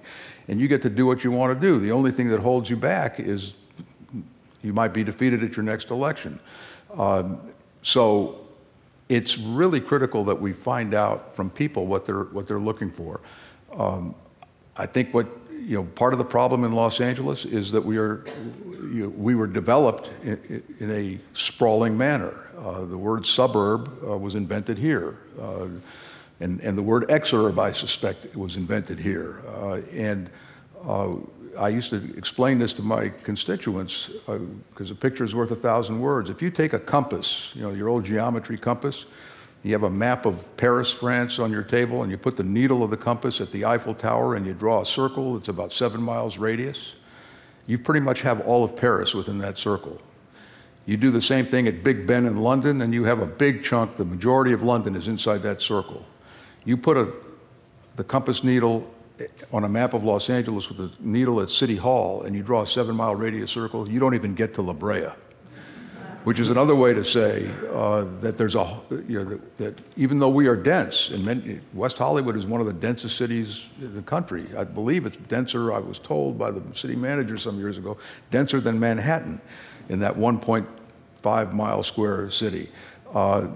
[0.47, 1.79] and you get to do what you want to do.
[1.79, 3.53] The only thing that holds you back is
[4.61, 6.39] you might be defeated at your next election.
[6.95, 7.39] Um,
[7.81, 8.41] so
[9.09, 13.21] it's really critical that we find out from people what they're what they're looking for.
[13.75, 14.13] Um,
[14.75, 15.27] i think what
[15.65, 18.23] you know, part of the problem in Los Angeles is that we are,
[18.65, 22.33] you know, we were developed in, in a sprawling manner.
[22.57, 25.17] Uh, the word suburb uh, was invented here.
[25.41, 25.67] Uh,
[26.39, 29.41] and, and the word exurb, I suspect, was invented here.
[29.47, 30.29] Uh, and
[30.85, 31.15] uh,
[31.57, 35.55] I used to explain this to my constituents because uh, a picture is worth a
[35.55, 36.29] thousand words.
[36.29, 39.05] If you take a compass, you know, your old geometry compass,
[39.63, 42.83] you have a map of Paris, France on your table, and you put the needle
[42.83, 46.01] of the compass at the Eiffel Tower and you draw a circle that's about seven
[46.01, 46.93] miles radius.
[47.65, 50.01] You pretty much have all of Paris within that circle.
[50.85, 53.63] You do the same thing at Big Ben in London, and you have a big
[53.63, 56.05] chunk, the majority of London is inside that circle.
[56.65, 57.13] You put a,
[57.95, 58.93] the compass needle
[59.53, 62.63] on a map of Los Angeles with the needle at City Hall, and you draw
[62.63, 65.07] a seven mile radius circle, you don't even get to La Brea
[66.23, 70.19] which is another way to say uh, that there's a, you know, that, that, even
[70.19, 73.93] though we are dense, and many, West Hollywood is one of the densest cities in
[73.93, 74.47] the country.
[74.57, 77.97] I believe it's denser, I was told by the city manager some years ago,
[78.31, 79.41] denser than Manhattan
[79.89, 82.69] in that 1.5 mile square city.
[83.13, 83.47] Uh,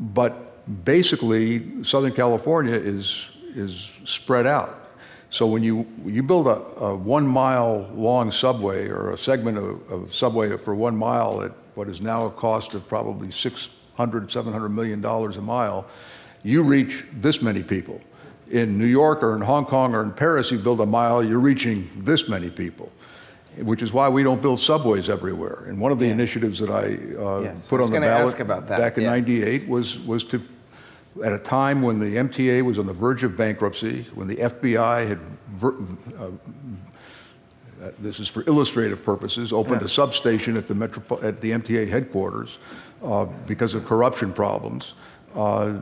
[0.00, 4.86] but basically, Southern California is, is spread out.
[5.30, 9.92] So when you, you build a, a one mile long subway or a segment of,
[9.92, 14.68] of subway for one mile at what is now a cost of probably 600, 700
[14.68, 15.86] million dollars a mile,
[16.42, 18.00] you reach this many people.
[18.50, 21.38] In New York or in Hong Kong or in Paris, you build a mile, you're
[21.38, 22.92] reaching this many people
[23.62, 25.64] which is why we don't build subways everywhere.
[25.66, 26.12] And one of the yeah.
[26.12, 27.66] initiatives that I uh, yes.
[27.66, 29.68] put on the ballot back in '98 yeah.
[29.68, 30.40] was was to,
[31.24, 35.08] at a time when the MTA was on the verge of bankruptcy, when the FBI
[35.08, 35.74] had, ver-
[36.20, 36.30] uh,
[37.82, 39.86] uh, this is for illustrative purposes, opened yeah.
[39.86, 42.58] a substation at the Metro- at the MTA headquarters
[43.02, 44.94] uh, because of corruption problems,
[45.34, 45.74] uh,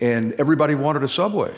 [0.00, 1.54] and everybody wanted a subway.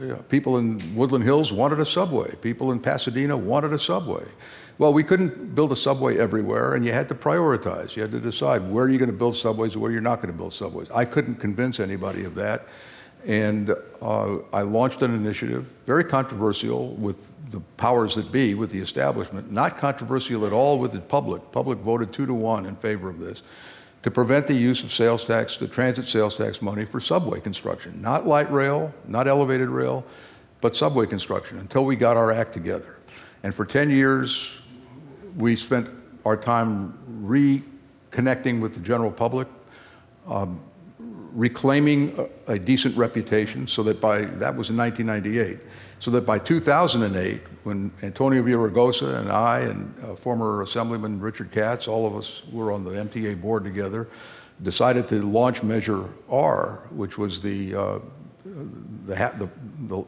[0.00, 2.34] You know, people in Woodland Hills wanted a subway.
[2.36, 4.24] People in Pasadena wanted a subway.
[4.78, 7.96] Well, we couldn't build a subway everywhere, and you had to prioritize.
[7.96, 10.22] You had to decide where you're you going to build subways and where you're not
[10.22, 10.88] going to build subways.
[10.92, 12.66] I couldn't convince anybody of that.
[13.26, 17.16] And uh, I launched an initiative, very controversial with
[17.50, 21.50] the powers that be, with the establishment, not controversial at all with the public.
[21.52, 23.42] Public voted two to one in favor of this,
[24.02, 28.00] to prevent the use of sales tax, the transit sales tax money for subway construction.
[28.00, 30.04] Not light rail, not elevated rail,
[30.60, 32.96] but subway construction until we got our act together.
[33.42, 34.52] And for 10 years,
[35.36, 35.88] we spent
[36.24, 39.48] our time reconnecting with the general public,
[40.26, 40.60] um,
[40.98, 45.58] reclaiming a, a, decent reputation so that by, that was in 1998,
[46.00, 51.88] so that by 2008, when Antonio Villaraigosa and I and uh, former Assemblyman Richard Katz,
[51.88, 54.08] all of us were on the MTA board together,
[54.62, 57.98] decided to launch Measure R, which was the, uh,
[58.44, 59.48] the, the,
[59.86, 60.04] the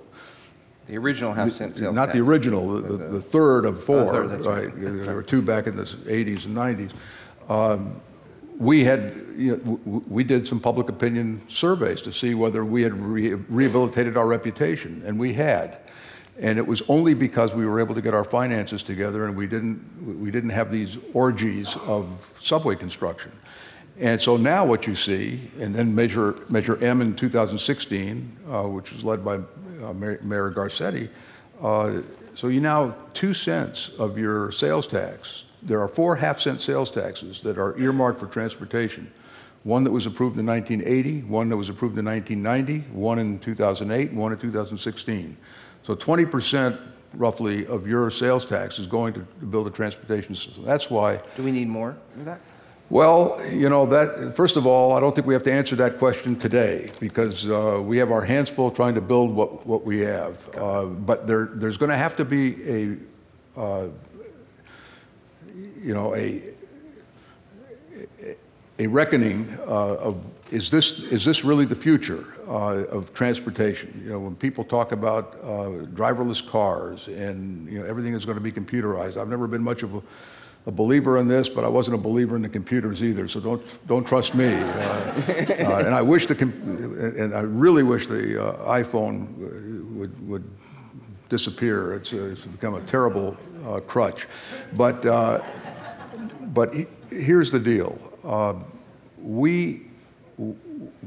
[0.91, 2.15] the original half cent sales Not tax.
[2.15, 4.75] the original, the, the, the third of four, third, right?
[4.75, 5.03] right.
[5.03, 6.91] There were two back in the 80s and 90s.
[7.49, 8.01] Um,
[8.61, 12.93] we had, you know, we did some public opinion surveys to see whether we had
[12.93, 15.79] re- rehabilitated our reputation, and we had.
[16.39, 19.47] And it was only because we were able to get our finances together and we
[19.47, 23.33] didn't, we didn't have these orgies of subway construction.
[23.99, 28.93] And so now what you see, and then Measure, Measure M in 2016, uh, which
[28.93, 31.11] was led by uh, Mayor Garcetti.
[31.63, 32.03] Uh,
[32.35, 35.45] so you now two cents of your sales tax.
[35.63, 39.11] There are four half cent sales taxes that are earmarked for transportation.
[39.65, 44.11] One that was approved in 1980, one that was approved in 1990, one in 2008,
[44.11, 45.37] and one in 2016.
[45.83, 46.81] So 20%
[47.17, 50.65] roughly of your sales tax is going to build a transportation system.
[50.65, 51.21] That's why.
[51.37, 52.41] Do we need more of that?
[52.89, 55.99] Well, you know, that, first of all, I don't think we have to answer that
[55.99, 60.01] question today because uh, we have our hands full trying to build what, what we
[60.01, 60.57] have.
[60.57, 63.87] Uh, but there, there's going to have to be a, uh,
[65.83, 66.43] you know, a,
[68.79, 74.03] a reckoning uh, of is this, is this really the future uh, of transportation?
[74.05, 78.37] You know, when people talk about uh, driverless cars and, you know, everything is going
[78.37, 80.03] to be computerized, I've never been much of a
[80.67, 83.29] a believer in this, but I wasn't a believer in the computers either.
[83.29, 84.53] So don't don't trust me.
[84.53, 89.35] Uh, uh, and I wish the and I really wish the uh, iPhone
[89.97, 90.45] would would
[91.31, 91.95] disappear.
[91.95, 93.37] It's, it's become a terrible
[93.87, 94.27] crutch.
[94.77, 95.03] But
[96.51, 96.75] but
[97.11, 97.99] here's the deal.
[98.25, 98.55] Uh,
[99.19, 99.83] we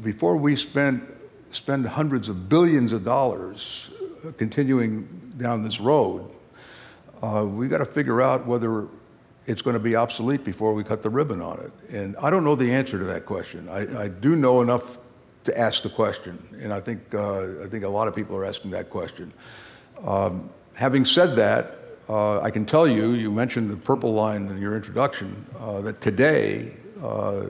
[0.03, 1.07] before we spend
[1.51, 3.89] spend hundreds of billions of dollars
[4.37, 6.29] continuing down this road,
[7.21, 8.87] we've got to figure out whether
[9.45, 11.93] it's going to be obsolete before we cut the ribbon on it?
[11.93, 13.67] And I don't know the answer to that question.
[13.69, 14.99] I, I do know enough
[15.45, 18.45] to ask the question, and I think, uh, I think a lot of people are
[18.45, 19.33] asking that question.
[20.05, 24.61] Um, having said that, uh, I can tell you, you mentioned the purple line in
[24.61, 27.45] your introduction, uh, that today uh,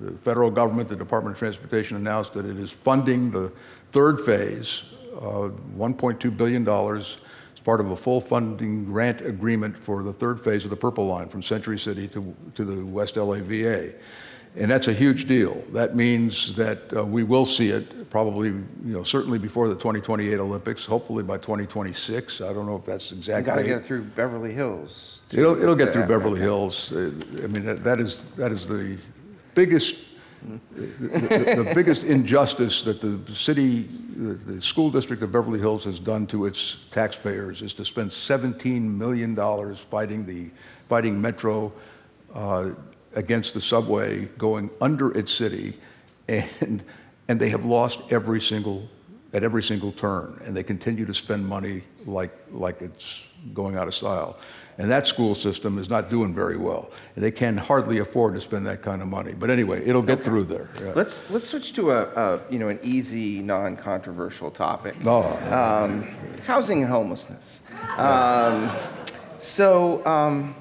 [0.00, 3.50] the federal government, the Department of Transportation announced that it is funding the
[3.92, 4.82] third phase,
[5.16, 7.16] uh, $1.2 billion as
[7.64, 11.28] part of a full funding grant agreement for the third phase of the Purple Line
[11.28, 13.92] from Century City to, to the West LA VA.
[14.56, 15.62] And that's a huge deal.
[15.72, 20.38] That means that uh, we will see it probably, you know, certainly before the 2028
[20.38, 22.40] Olympics, hopefully by 2026.
[22.40, 23.44] I don't know if that's exactly.
[23.44, 25.22] Got to get it through Beverly Hills.
[25.32, 26.92] It'll, it'll get through Beverly Hills.
[26.92, 27.10] Uh,
[27.42, 28.96] I mean, that, that, is, that is the
[29.54, 29.96] biggest
[30.70, 36.26] the, the, biggest injustice that the city, the school district of Beverly Hills has done
[36.28, 39.34] to its taxpayers is to spend $17 million
[39.74, 40.50] fighting the
[40.88, 41.72] fighting Metro
[42.34, 42.70] uh,
[43.14, 45.78] against the subway going under its city,
[46.28, 46.82] and
[47.28, 48.88] and they have lost every single
[49.32, 53.88] at every single turn, and they continue to spend money like like it's going out
[53.88, 54.36] of style.
[54.76, 56.90] And that school system is not doing very well.
[57.14, 59.32] And they can hardly afford to spend that kind of money.
[59.32, 60.24] But anyway, it'll get okay.
[60.24, 60.68] through there.
[60.82, 60.92] Yeah.
[60.96, 64.96] Let's, let's switch to a, a, you know, an easy, non-controversial topic.
[65.06, 65.22] Oh.
[65.52, 66.02] Um,
[66.44, 67.62] housing and homelessness.
[67.96, 68.72] Um,
[69.38, 70.56] so um,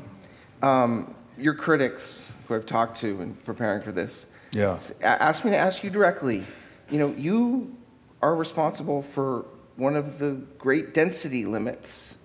[0.62, 4.78] um, your critics who I've talked to in preparing for this Yeah.
[5.02, 6.44] asked me to ask you directly.
[6.90, 7.76] You know, you
[8.22, 9.46] are responsible for
[9.78, 12.18] one of the great density limits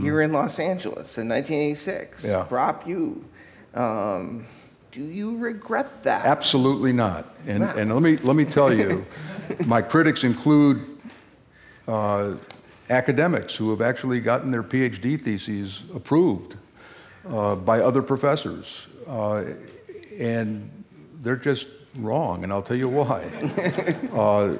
[0.00, 2.24] here in Los Angeles in 1986.
[2.24, 2.42] Yeah.
[2.44, 3.24] Prop U.
[3.74, 4.44] Um,
[4.90, 6.24] do you regret that?
[6.24, 7.34] Absolutely not.
[7.46, 7.74] And, Wow.
[7.76, 9.04] and let, me, let me tell you,
[9.66, 10.84] my critics include
[11.86, 12.34] uh,
[12.90, 16.60] academics who have actually gotten their PhD theses approved
[17.28, 18.85] uh, by other professors.
[19.06, 19.44] Uh,
[20.18, 20.70] and
[21.22, 23.30] they're just wrong, and I'll tell you why.
[24.12, 24.56] Uh,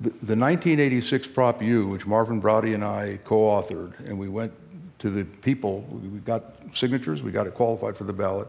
[0.00, 4.52] the, the 1986 Prop U, which Marvin Braude and I co-authored, and we went
[5.00, 8.48] to the people, we got signatures, we got it qualified for the ballot,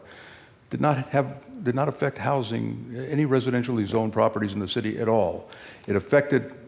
[0.69, 5.09] did not have, did not affect housing, any residentially zoned properties in the city at
[5.09, 5.49] all.
[5.87, 6.59] It affected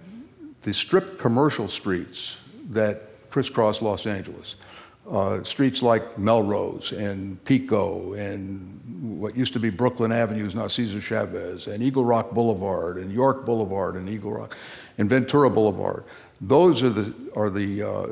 [0.62, 2.38] the strip commercial streets
[2.70, 4.56] that crisscross Los Angeles.
[5.10, 8.80] Uh, streets like Melrose and Pico and
[9.20, 13.12] what used to be Brooklyn Avenue is now Cesar Chavez and Eagle Rock Boulevard and
[13.12, 14.56] York Boulevard and Eagle Rock
[14.98, 16.06] and Ventura Boulevard.
[16.40, 18.04] Those are the, are the, uh,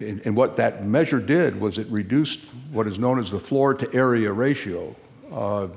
[0.00, 2.40] and, and what that measure did was it reduced
[2.72, 4.94] what is known as the floor to area ratio.
[5.32, 5.68] Uh,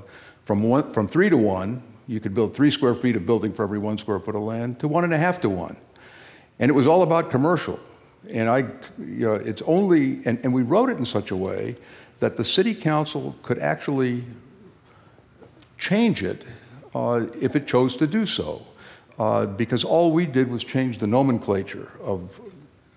[0.45, 3.63] from, one, from three to one, you could build three square feet of building for
[3.63, 5.78] every one square foot of land, to one and a half to one.
[6.59, 7.80] And it was all about commercial.
[8.30, 8.59] And I,
[8.99, 11.76] you know, it's only, and, and we wrote it in such a way
[12.19, 14.24] that the city council could actually
[15.78, 16.43] change it
[16.95, 18.65] uh, if it chose to do so.
[19.19, 22.41] Uh, because all we did was change the nomenclature of,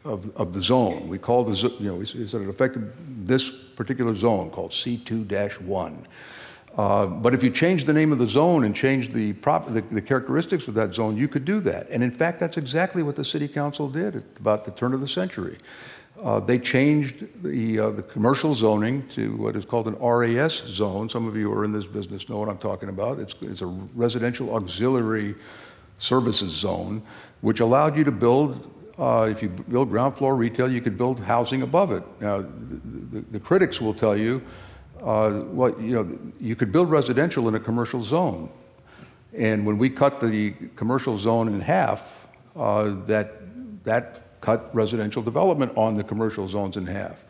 [0.04, 1.08] of, of the zone.
[1.08, 2.90] We called the, you know, we said it affected
[3.26, 6.06] this particular zone called C2 1.
[6.76, 9.80] Uh, but if you change the name of the zone and change the, prop, the,
[9.80, 11.88] the characteristics of that zone, you could do that.
[11.88, 15.00] And in fact, that's exactly what the city council did at about the turn of
[15.00, 15.56] the century.
[16.22, 21.08] Uh, they changed the, uh, the commercial zoning to what is called an RAS zone.
[21.08, 23.18] Some of you who are in this business know what I'm talking about.
[23.18, 25.34] It's, it's a residential auxiliary
[25.98, 27.02] services zone,
[27.40, 31.20] which allowed you to build, uh, if you build ground floor retail, you could build
[31.20, 32.02] housing above it.
[32.20, 32.46] Now, the,
[33.12, 34.42] the, the critics will tell you,
[35.02, 38.50] uh, what, you know, you could build residential in a commercial zone.
[39.36, 45.76] And when we cut the commercial zone in half, uh, that, that cut residential development
[45.76, 47.24] on the commercial zones in half.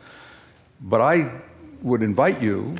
[0.81, 1.31] But I
[1.81, 2.75] would invite you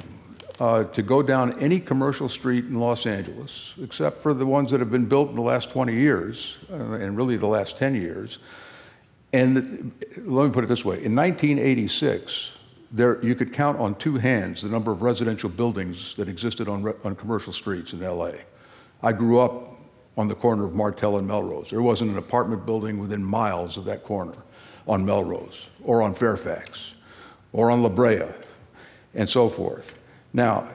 [0.60, 4.80] uh, to go down any commercial street in Los Angeles, except for the ones that
[4.80, 8.40] have been built in the last 20 years, uh, and really the last 10 years.
[9.34, 12.57] And let me put it this way in 1986,
[12.92, 16.94] there, you could count on two hands the number of residential buildings that existed on,
[17.04, 18.32] on commercial streets in LA.
[19.04, 19.78] I grew up
[20.18, 21.70] on the corner of Martell and Melrose.
[21.70, 24.34] There wasn't an apartment building within miles of that corner
[24.88, 26.92] on Melrose or on Fairfax
[27.54, 28.24] or on La Brea
[29.14, 29.94] and so forth.
[30.34, 30.68] Now,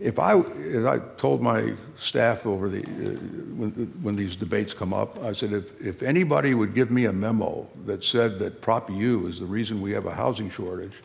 [0.00, 3.16] if I, as I told my staff over the, uh,
[3.56, 3.70] when,
[4.02, 7.66] when these debates come up, I said, if, if anybody would give me a memo
[7.86, 11.02] that said that Prop U is the reason we have a housing shortage,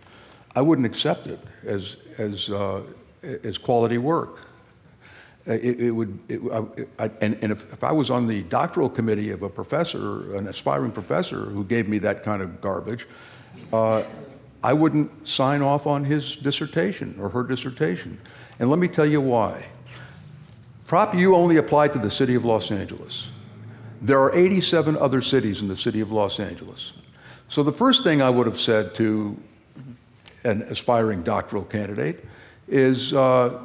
[0.55, 2.81] I wouldn't accept it as, as, uh,
[3.43, 4.39] as quality work.
[5.47, 8.43] Uh, It, it would, it, I, I- and, and if, if I was on the
[8.43, 13.07] doctoral committee of a professor, an aspiring professor who gave me that kind of garbage,
[13.73, 14.03] uh,
[14.63, 18.17] I wouldn't sign off on his dissertation or her dissertation.
[18.59, 19.65] And let me tell you why.
[20.87, 23.27] Prop U only applied to the city of Los Angeles.
[24.01, 26.93] There are 87 other cities in the city of Los Angeles.
[27.49, 29.35] So the first thing I would have said to
[30.43, 32.25] an aspiring doctoral candidate
[32.67, 33.59] is, uh,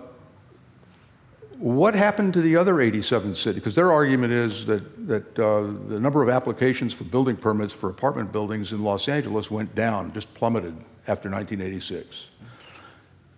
[1.59, 3.57] what happened to the other 87 cities?
[3.57, 7.91] Because their argument is that, that uh, the number of applications for building permits for
[7.91, 10.75] apartment buildings in Los Angeles went down, just plummeted
[11.09, 12.29] after 1986.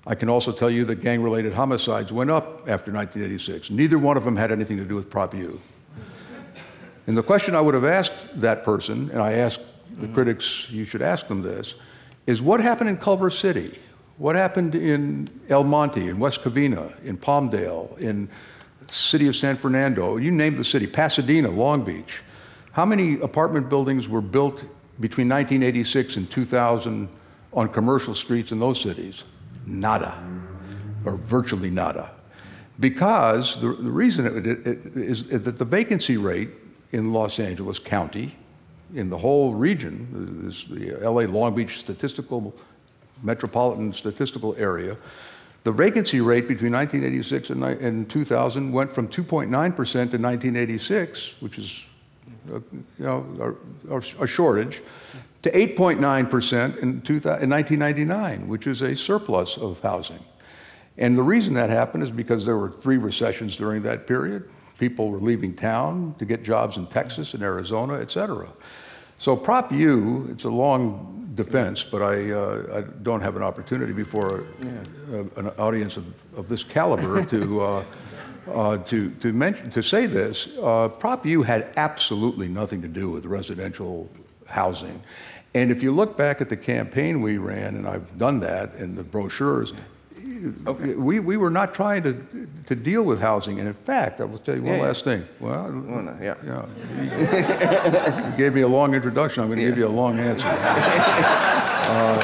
[0.07, 3.71] I can also tell you that gang related homicides went up after 1986.
[3.71, 5.61] Neither one of them had anything to do with Prop U.
[7.07, 9.61] And the question I would have asked that person, and I ask
[9.99, 11.75] the critics, you should ask them this,
[12.27, 13.79] is what happened in Culver City?
[14.19, 18.29] What happened in El Monte, in West Covina, in Palmdale, in
[18.91, 20.19] city of San Fernando?
[20.19, 22.23] You name the city, Pasadena, Long Beach.
[22.73, 24.63] How many apartment buildings were built
[25.01, 27.09] between 1986 and 2000
[27.53, 29.25] on commercial streets in those cities?
[29.67, 30.23] Nada,
[31.05, 32.11] or virtually nada.
[32.79, 36.59] Because the, the reason it, it, it is that the vacancy rate
[36.93, 38.37] in Los Angeles County,
[38.95, 42.55] in the whole region, this, the LA Long Beach statistical
[43.23, 44.97] metropolitan statistical area,
[45.63, 51.85] the vacancy rate between 1986 and, and 2000 went from 2.9% in 1986, which is
[52.51, 53.57] uh, you know,
[53.91, 54.83] a, a- a shortage,
[55.43, 60.19] to 8.9% in, 2000 in 1999, which is a surplus of housing.
[60.99, 64.49] And the reason that happened is because there were three recessions during that period.
[64.79, 68.49] People were leaving town to get jobs in Texas and Arizona, et cetera.
[69.21, 73.93] So Prop U, it's a long defense, but I, uh, I don't have an opportunity
[73.93, 74.47] before
[75.11, 76.07] a, a, an audience of,
[76.39, 77.85] of this caliber to, uh,
[78.51, 80.49] uh, to, to, mention, to say this.
[80.63, 84.09] Uh, Prop U had absolutely nothing to do with residential
[84.47, 85.03] housing.
[85.53, 88.95] And if you look back at the campaign we ran, and I've done that in
[88.95, 89.75] the brochures,
[90.67, 90.95] okay.
[90.95, 93.59] we, we were not trying to, to deal with housing.
[93.59, 95.13] And in fact, I will tell you one yeah, last yeah.
[95.13, 95.29] thing.
[95.41, 96.35] Well, well no, yeah.
[96.43, 97.03] You,
[98.31, 99.43] you, gave me a long introduction.
[99.43, 99.71] I'm going to yeah.
[99.71, 100.49] give you a long answer.
[100.49, 102.21] uh,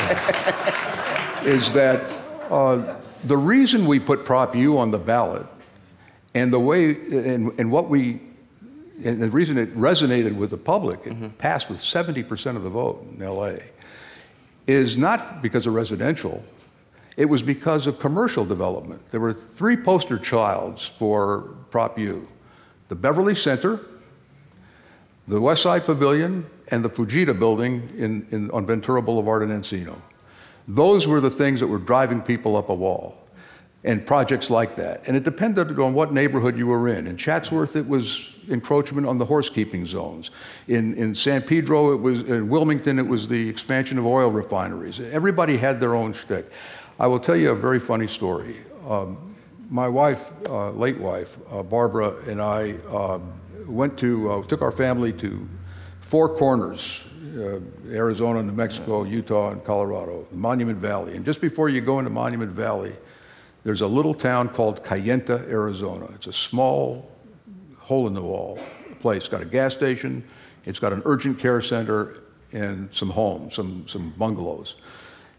[1.44, 2.12] is that
[2.50, 5.46] uh, the reason we put Prop U on the ballot
[6.34, 8.20] and the way and, and what we
[9.04, 11.28] and the reason it resonated with the public, it mm-hmm.
[11.36, 13.56] passed with 70% of the vote in LA,
[14.66, 16.42] is not because of residential,
[17.16, 19.02] it was because of commercial development.
[19.10, 22.26] There were three poster childs for Prop U
[22.88, 23.80] the Beverly Center,
[25.26, 29.96] the West Side Pavilion, and the Fujita building in, in, on Ventura Boulevard in Encino.
[30.68, 33.16] Those were the things that were driving people up a wall
[33.84, 35.02] and projects like that.
[35.06, 37.06] And it depended on what neighborhood you were in.
[37.06, 40.30] In Chatsworth, it was encroachment on the horse keeping zones.
[40.66, 44.98] In, in San Pedro, it was, in Wilmington, it was the expansion of oil refineries.
[44.98, 46.48] Everybody had their own shtick.
[46.98, 48.56] I will tell you a very funny story.
[48.88, 49.34] Um,
[49.68, 53.34] my wife, uh, late wife, uh, Barbara, and I um,
[53.66, 55.46] went to, uh, took our family to
[56.00, 57.02] Four Corners,
[57.36, 61.14] uh, Arizona, New Mexico, Utah, and Colorado, Monument Valley.
[61.14, 62.96] And just before you go into Monument Valley,
[63.62, 66.08] there's a little town called Kayenta, Arizona.
[66.14, 67.10] It's a small,
[67.76, 68.58] hole in the wall
[69.00, 69.24] place.
[69.24, 70.24] It's got a gas station,
[70.64, 72.22] it's got an urgent care center,
[72.52, 74.76] and some homes, some, some bungalows.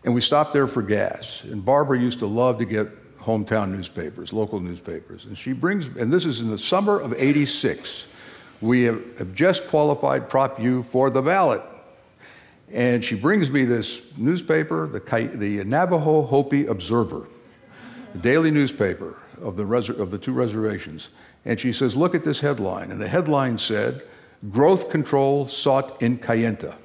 [0.04, 1.42] And we stopped there for gas.
[1.44, 2.88] And Barbara used to love to get
[3.20, 5.26] hometown newspapers, local newspapers.
[5.26, 8.08] And she brings, and this is in the summer of 86.
[8.62, 11.62] We have, have just qualified Prop U for the ballot.
[12.72, 15.00] And she brings me this newspaper, the,
[15.34, 17.28] the Navajo Hopi Observer,
[18.14, 19.66] the daily newspaper of the,
[20.00, 21.10] of the two reservations.
[21.46, 22.92] And she says, Look at this headline.
[22.92, 24.04] And the headline said,
[24.50, 26.76] Growth Control Sought in Kayenta.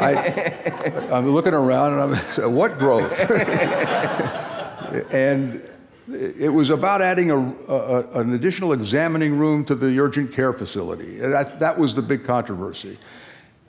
[0.00, 3.18] I, am looking around and I'm saying, what growth?
[5.12, 5.68] and
[6.10, 11.18] it was about adding a, a, an additional examining room to the urgent care facility.
[11.18, 12.98] That, that was the big controversy.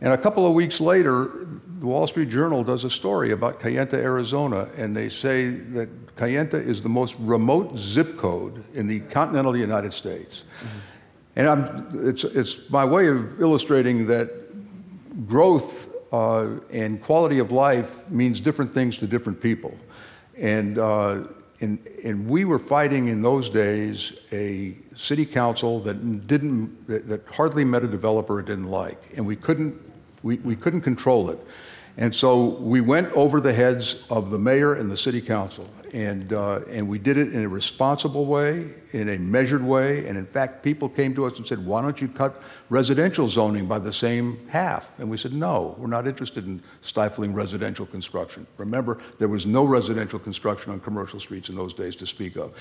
[0.01, 1.47] And a couple of weeks later,
[1.79, 6.65] the Wall Street Journal does a story about Kayenta, Arizona, and they say that Kayenta
[6.65, 10.43] is the most remote zip code in the continental United States.
[10.59, 10.79] Mm-hmm.
[11.35, 14.48] And I'm, it's, it's my way of illustrating that
[15.27, 19.75] growth uh, and quality of life means different things to different people.
[20.37, 21.23] And, uh,
[21.61, 27.27] and, and we were fighting in those days a city council that didn't, that, that
[27.27, 29.13] hardly met a developer it didn't like.
[29.17, 29.75] And we couldn't,
[30.23, 31.39] we, we couldn't control it.
[31.99, 35.69] And so we went over the heads of the mayor and the city council.
[35.91, 40.07] And, uh, and we did it in a responsible way, in a measured way.
[40.07, 43.65] And in fact, people came to us and said, why don't you cut residential zoning
[43.65, 44.97] by the same half?
[44.99, 48.47] And we said, no, we're not interested in stifling residential construction.
[48.57, 52.53] Remember, there was no residential construction on commercial streets in those days to speak of.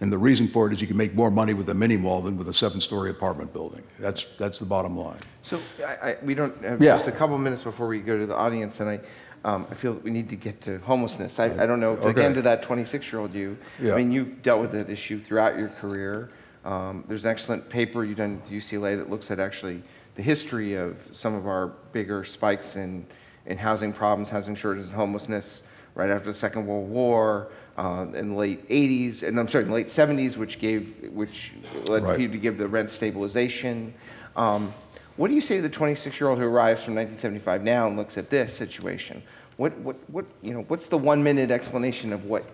[0.00, 2.22] And the reason for it is you can make more money with a mini mall
[2.22, 3.82] than with a seven-story apartment building.
[3.98, 5.18] That's, that's the bottom line.
[5.42, 6.92] So I, I, we don't have yeah.
[6.92, 9.00] just a couple minutes before we go to the audience, and I,
[9.44, 11.40] um, I feel that we need to get to homelessness.
[11.40, 12.10] I, I don't know, to okay.
[12.10, 13.94] again, to that 26-year-old you, yeah.
[13.94, 16.30] I mean, you've dealt with that issue throughout your career.
[16.64, 19.82] Um, there's an excellent paper you've done at UCLA that looks at actually
[20.14, 23.04] the history of some of our bigger spikes in,
[23.46, 28.30] in housing problems, housing shortages, and homelessness right after the Second World War, uh, in
[28.30, 31.52] the late 80s, and I'm sorry, in the late 70s, which gave, which
[31.84, 32.16] led right.
[32.16, 33.94] people to give the rent stabilization.
[34.34, 34.74] Um,
[35.16, 38.30] what do you say to the 26-year-old who arrives from 1975 now and looks at
[38.30, 39.22] this situation?
[39.56, 42.44] What, what, what, you know, what's the one-minute explanation of what,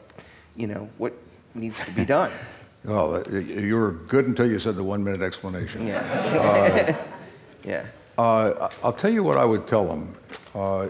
[0.57, 1.15] you know, what
[1.55, 2.31] needs to be done?
[2.85, 5.87] well, uh, you were good until you said the one-minute explanation.
[5.87, 6.01] Yeah.
[6.01, 7.05] Uh,
[7.67, 7.87] yeah.
[8.19, 10.15] Uh, I'll tell you what I would tell them,
[10.55, 10.89] uh,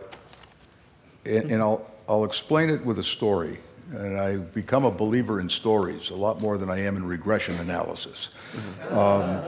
[1.25, 3.61] and, and I'll, I'll explain it with a story
[3.93, 7.59] and I've become a believer in stories a lot more than I am in regression
[7.61, 8.29] analysis.
[8.91, 9.43] Um,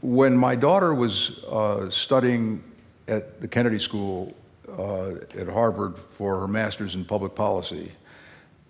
[0.00, 2.62] when my daughter was uh, studying
[3.08, 4.34] at the Kennedy School
[4.78, 7.92] uh, at Harvard for her master's in public policy,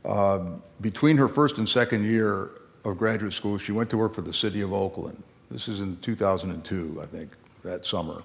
[0.05, 0.41] uh,
[0.81, 2.51] between her first and second year
[2.85, 5.23] of graduate school, she went to work for the city of Oakland.
[5.51, 7.31] This is in 2002, I think,
[7.65, 8.23] that summer.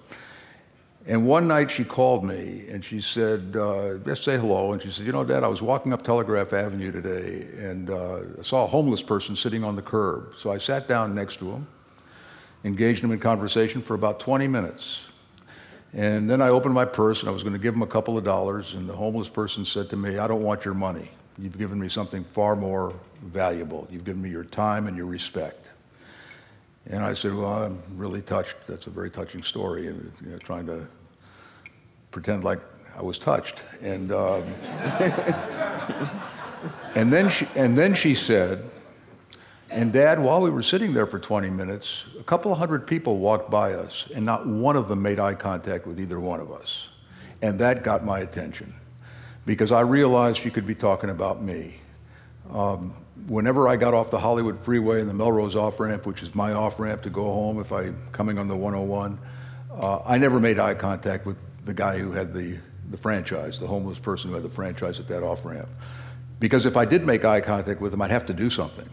[1.05, 4.71] And one night she called me and she said, uh, just say hello.
[4.71, 8.19] And she said, you know, Dad, I was walking up Telegraph Avenue today and uh,
[8.39, 10.33] I saw a homeless person sitting on the curb.
[10.37, 11.67] So I sat down next to him,
[12.63, 15.01] engaged him in conversation for about 20 minutes.
[15.93, 18.17] And then I opened my purse and I was going to give him a couple
[18.17, 18.73] of dollars.
[18.73, 21.11] And the homeless person said to me, I don't want your money.
[21.37, 22.93] You've given me something far more
[23.23, 23.87] valuable.
[23.91, 25.62] You've given me your time and your respect.
[26.89, 28.55] And I said, Well, I'm really touched.
[28.67, 29.88] That's a very touching story.
[29.88, 30.86] And you know, trying to
[32.11, 32.59] pretend like
[32.95, 33.61] I was touched.
[33.81, 34.43] And, um,
[36.95, 38.69] and, then she, and then she said,
[39.69, 43.17] and Dad, while we were sitting there for 20 minutes, a couple of hundred people
[43.17, 46.51] walked by us, and not one of them made eye contact with either one of
[46.51, 46.89] us.
[47.41, 48.71] And that got my attention
[49.47, 51.77] because I realized she could be talking about me.
[52.51, 52.93] Um,
[53.27, 56.53] whenever I got off the Hollywood Freeway and the Melrose off ramp, which is my
[56.53, 59.19] off ramp to go home if I'm coming on the 101,
[59.71, 62.57] uh, I never made eye contact with the guy who had the,
[62.91, 65.69] the franchise, the homeless person who had the franchise at that off ramp.
[66.39, 68.89] Because if I did make eye contact with him, I'd have to do something.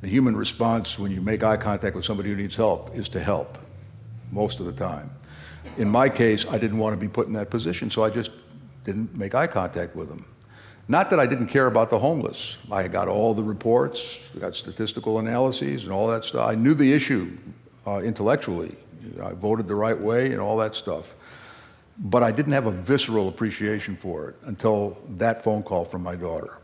[0.00, 3.20] The human response when you make eye contact with somebody who needs help is to
[3.20, 3.58] help,
[4.30, 5.10] most of the time.
[5.78, 8.30] In my case, I didn't want to be put in that position, so I just
[8.84, 10.24] didn't make eye contact with him.
[10.88, 12.56] Not that I didn't care about the homeless.
[12.70, 16.48] I got all the reports, got statistical analyses and all that stuff.
[16.48, 17.36] I knew the issue
[17.86, 18.76] uh, intellectually.
[19.22, 21.14] I voted the right way and all that stuff.
[21.98, 26.16] But I didn't have a visceral appreciation for it until that phone call from my
[26.16, 26.58] daughter.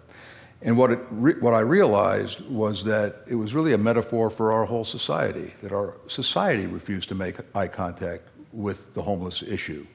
[0.62, 4.52] And what, it re- what I realized was that it was really a metaphor for
[4.52, 9.86] our whole society, that our society refused to make eye contact with the homeless issue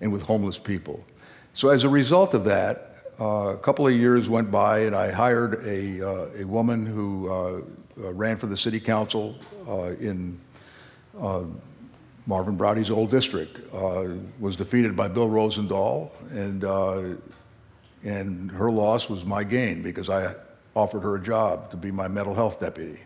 [0.00, 1.04] and with homeless people.
[1.54, 2.89] So, as a result of that,
[3.20, 7.60] a couple of years went by, and I hired a, uh, a woman who uh,
[8.02, 9.36] uh ran for the city council
[9.68, 10.40] uh, in
[11.20, 11.42] uh,
[12.26, 13.58] Marvin Braude's old district.
[13.72, 16.64] was defeated by Bill Rosendahl, and
[18.02, 20.34] and her loss was my gain because I
[20.74, 22.98] offered her a job to be my mental health deputy.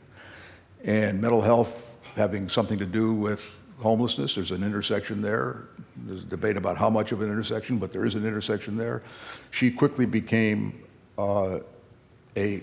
[0.84, 1.84] And mental health
[2.14, 3.42] having something to do with
[3.84, 4.34] homelessness.
[4.34, 5.68] There's an intersection there.
[6.06, 9.02] There's a debate about how much of an intersection, but there is an intersection there.
[9.50, 10.82] She quickly became
[11.18, 11.60] uh,
[12.34, 12.62] a,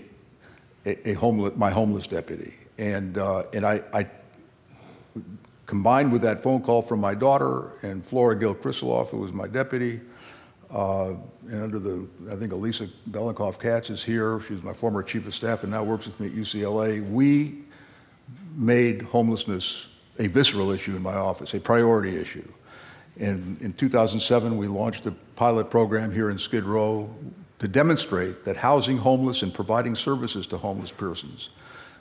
[0.84, 2.54] a, homeless, my homeless deputy.
[2.76, 4.06] And, uh, and I, I,
[5.66, 9.46] combined with that phone call from my daughter and Flora Gil Krisiloff, who was my
[9.46, 10.00] deputy,
[10.72, 11.12] uh,
[11.48, 14.40] and under the, I think Alisa Belinkoff Katz is here.
[14.40, 17.08] She's my former chief of staff and now works with me at UCLA.
[17.08, 17.62] We
[18.56, 19.86] made homelessness
[20.18, 22.46] a visceral issue in my office, a priority issue.
[23.18, 27.14] And in 2007, we launched a pilot program here in Skid Row
[27.58, 31.50] to demonstrate that housing homeless and providing services to homeless persons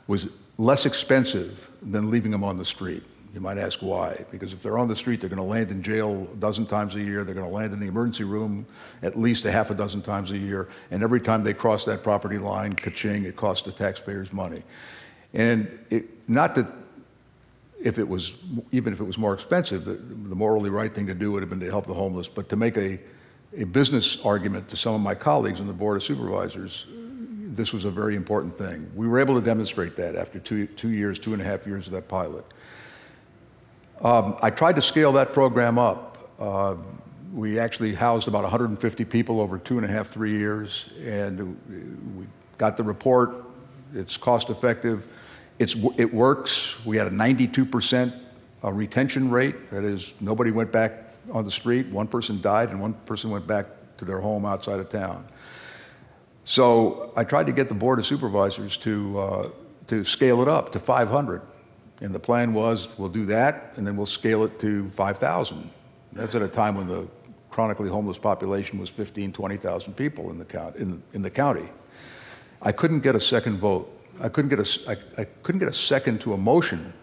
[0.08, 3.04] was less expensive than leaving them on the street.
[3.34, 4.26] You might ask why.
[4.30, 6.96] Because if they're on the street, they're going to land in jail a dozen times
[6.96, 7.24] a year.
[7.24, 8.66] They're going to land in the emergency room
[9.04, 10.70] at least a half a dozen times a year.
[10.92, 14.64] And every time they cross that property line, ka-ching, it costs the taxpayers money.
[15.34, 16.81] And it, not that
[17.84, 18.36] if it was,
[18.72, 21.60] even if it was more expensive, the, morally right thing to do would have been
[21.60, 22.28] to help the homeless.
[22.28, 23.00] But to make a,
[23.58, 26.86] a business argument to some of my colleagues on the Board of Supervisors,
[27.54, 28.90] this was a very important thing.
[28.96, 31.88] We were able to demonstrate that after two, two years, two and a half years
[31.88, 32.46] of that pilot.
[34.02, 36.32] Um, I tried to scale that program up.
[36.40, 36.76] Uh,
[37.34, 41.58] we actually housed about 150 people over two and a half, three years, and
[42.18, 42.26] we
[42.58, 43.46] got the report.
[43.94, 45.10] It's cost effective
[45.62, 46.74] it's, it works.
[46.86, 48.20] We had a 92%
[48.64, 49.70] uh, retention rate.
[49.70, 51.86] That is, nobody went back on the street.
[51.90, 55.24] One person died, and one person went back to their home outside of town.
[56.46, 59.50] So I tried to get the Board of Supervisors to, uh,
[59.86, 61.44] to scale it up to 500.
[62.02, 65.70] And the plan was we'll do that, and then we'll scale it to 5,000.
[66.14, 67.08] That's at a time when the
[67.52, 71.70] chronically homeless population was 15, 20,000 people in the, count, in, in the county.
[72.64, 75.74] I couldn't get a second vote I couldn't get a, I, I couldn't get a
[75.74, 76.94] second to a motion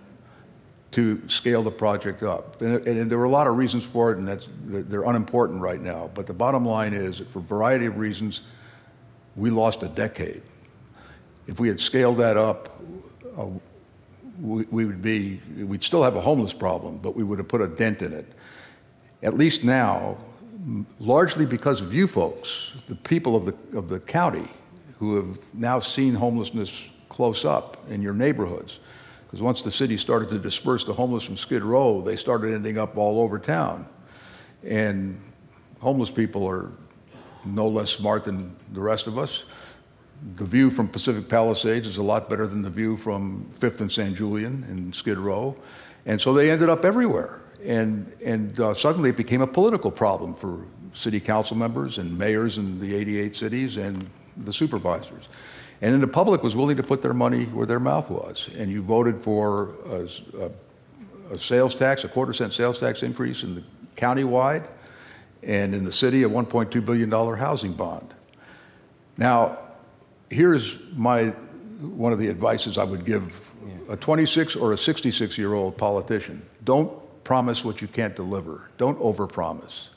[0.92, 2.62] to scale the project up.
[2.62, 5.80] And, and, there were a lot of reasons for it, and that's, they're unimportant right
[5.80, 6.10] now.
[6.14, 8.40] But the bottom line is that for a variety of reasons,
[9.36, 10.42] we lost a decade.
[11.46, 12.80] If we had scaled that up,
[13.36, 13.46] uh,
[14.40, 17.60] we, we, would be, we'd still have a homeless problem, but we would have put
[17.60, 18.32] a dent in it.
[19.22, 20.16] At least now,
[21.00, 24.48] largely because of you folks, the people of the, of the county
[24.98, 26.72] who have now seen homelessness
[27.18, 28.78] close up in your neighborhoods.
[29.26, 32.78] Because once the city started to disperse the homeless from Skid Row, they started ending
[32.78, 33.88] up all over town.
[34.62, 35.20] And
[35.80, 36.70] homeless people are
[37.44, 39.42] no less smart than the rest of us.
[40.36, 43.90] The view from Pacific Palisades is a lot better than the view from Fifth and
[43.90, 45.56] San Julian in Skid Row.
[46.06, 47.40] And so they ended up everywhere.
[47.64, 50.64] And, and uh, suddenly it became a political problem for
[50.94, 54.08] city council members and mayors in the 88 cities and
[54.44, 55.28] the supervisors.
[55.80, 58.48] And then the public was willing to put their money where their mouth was.
[58.56, 60.08] And you voted for a,
[60.40, 63.62] a, a sales tax, a quarter cent sales tax increase in the
[63.96, 64.68] countywide,
[65.42, 68.12] and in the city, a $1.2 billion housing bond.
[69.16, 69.58] Now,
[70.30, 71.26] here's my,
[71.80, 73.48] one of the advices I would give
[73.88, 76.42] a 26 or a 66 year old politician.
[76.64, 76.92] Don't
[77.24, 78.68] promise what you can't deliver.
[78.78, 79.88] Don't overpromise.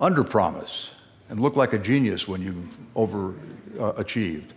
[0.00, 0.90] Underpromise
[1.28, 4.50] and look like a genius when you've overachieved.
[4.50, 4.54] Uh,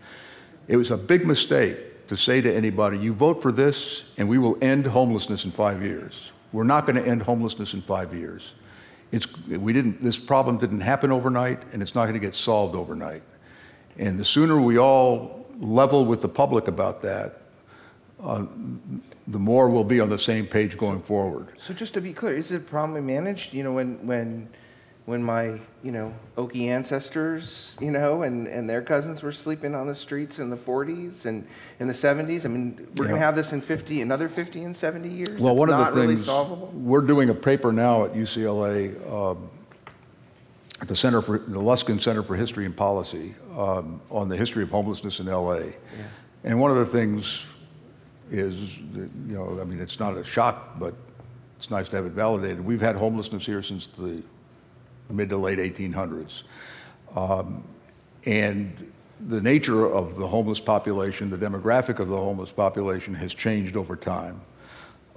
[0.68, 4.38] it was a big mistake to say to anybody, you vote for this and we
[4.38, 6.32] will end homelessness in five years.
[6.52, 8.54] We're not going to end homelessness in five years.
[9.12, 12.76] It's, we didn't, this problem didn't happen overnight and it's not going to get solved
[12.76, 13.24] overnight.
[13.98, 17.42] And the sooner we all level with the public about that,
[18.22, 18.46] uh,
[19.28, 21.50] the more we'll be on the same page going forward.
[21.58, 23.54] So just to be clear, is it properly managed?
[23.54, 24.50] You know, when, when
[25.08, 29.88] when my, you know, Okie ancestors, you know, and, and their cousins were sleeping on
[29.88, 31.48] the streets in the 40s and
[31.80, 32.44] in the 70s.
[32.44, 33.12] I mean, we're yeah.
[33.12, 35.42] going to have this in 50, another 50 and 70 years.
[35.42, 36.74] Well, it's one of the really things solvable.
[36.76, 39.50] we're doing a paper now at UCLA, um,
[40.82, 44.62] at the Center for the Luskin Center for History and Policy, um, on the history
[44.62, 45.56] of homelessness in LA.
[45.56, 45.72] Yeah.
[46.44, 47.46] And one of the things
[48.30, 50.94] is, that, you know, I mean, it's not a shock, but
[51.58, 52.60] it's nice to have it validated.
[52.60, 54.22] We've had homelessness here since the
[55.10, 56.44] mid to late 1800s.
[57.16, 57.64] Um,
[58.26, 58.92] and
[59.28, 63.96] the nature of the homeless population, the demographic of the homeless population has changed over
[63.96, 64.42] time.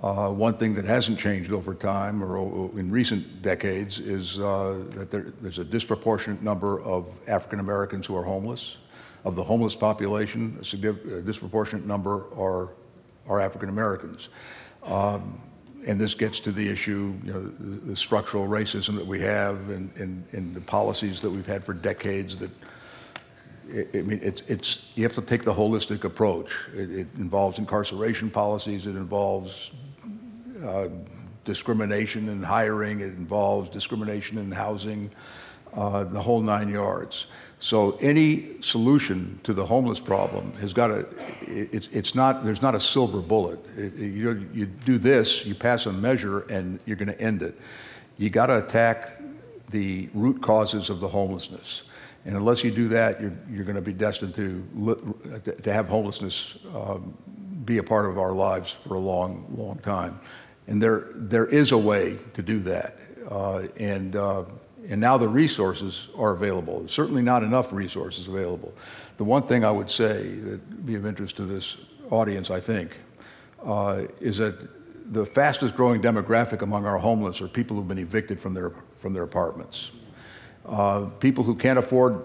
[0.02, 5.10] Uh, one thing that hasn't changed over time or in recent decades is uh, that
[5.10, 8.78] there, there's a disproportionate number of African Americans who are homeless.
[9.26, 12.70] Of the homeless population, a, a disproportionate number are,
[13.28, 14.30] are African Americans.
[14.82, 15.38] Um,
[15.86, 19.70] and this gets to the issue, you know, the, the structural racism that we have
[19.70, 22.50] and, and, and, the policies that we've had for decades that,
[23.94, 26.52] I mean, it's, it's, you have to take the holistic approach.
[26.74, 29.70] It, it involves incarceration policies, it involves
[30.64, 30.88] uh,
[31.44, 35.10] discrimination in hiring, it involves discrimination in housing,
[35.74, 37.26] uh, the whole nine yards.
[37.60, 41.06] So any solution to the homeless problem has got to,
[41.42, 43.60] it's, it's not, there's not a silver bullet.
[43.76, 47.60] It, you, you do this, you pass a measure, and you're going to end it.
[48.16, 49.20] You got to attack
[49.68, 51.82] the root causes of the homelessness.
[52.24, 56.58] And unless you do that, you're, you're going to be destined to, to have homelessness
[56.74, 57.16] um,
[57.66, 60.18] be a part of our lives for a long, long time.
[60.66, 62.96] And there, there is a way to do that.
[63.30, 64.44] Uh, and uh,
[64.90, 66.86] and now the resources are available.
[66.88, 68.74] Certainly not enough resources available.
[69.16, 71.76] The one thing I would say that be of interest to this
[72.10, 72.90] audience, I think,
[73.64, 74.56] uh, is that
[75.12, 79.12] the fastest growing demographic among our homeless are people who've been evicted from their, from
[79.12, 79.92] their apartments.
[80.66, 82.24] Uh, people who can't afford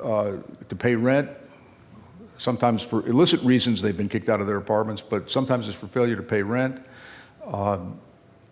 [0.00, 0.36] uh,
[0.68, 1.28] to pay rent,
[2.36, 5.88] sometimes for illicit reasons they've been kicked out of their apartments, but sometimes it's for
[5.88, 6.80] failure to pay rent.
[7.44, 7.98] Um,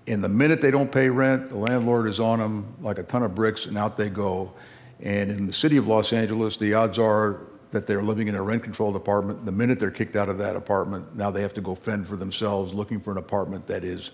[0.07, 3.23] and the minute they don't pay rent, the landlord is on them like a ton
[3.23, 4.53] of bricks, and out they go.
[5.01, 7.41] And in the city of Los Angeles, the odds are
[7.73, 9.45] that they're living in a rent controlled apartment.
[9.45, 12.17] The minute they're kicked out of that apartment, now they have to go fend for
[12.17, 14.13] themselves looking for an apartment that is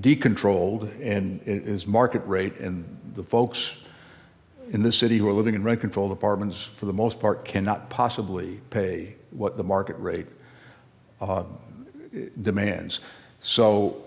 [0.00, 2.60] decontrolled and is market rate.
[2.60, 3.76] And the folks
[4.70, 7.88] in this city who are living in rent controlled apartments, for the most part, cannot
[7.90, 10.26] possibly pay what the market rate
[11.20, 11.44] uh,
[12.42, 13.00] demands.
[13.42, 14.04] So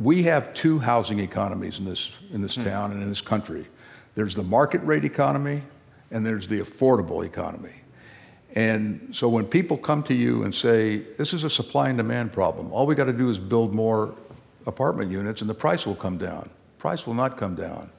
[0.00, 2.64] we have two housing economies in this, in this mm.
[2.64, 3.66] town and in this country.
[4.14, 5.62] There's the market rate economy
[6.10, 7.74] and there's the affordable economy.
[8.56, 12.32] And so when people come to you and say, this is a supply and demand
[12.32, 14.14] problem, all we got to do is build more
[14.66, 16.48] apartment units and the price will come down.
[16.78, 17.90] Price will not come down.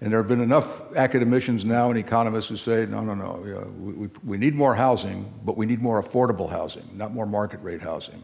[0.00, 3.52] And there have been enough academicians now and economists who say, no, no, no, you
[3.52, 7.60] know, we, we need more housing, but we need more affordable housing, not more market
[7.62, 8.22] rate housing.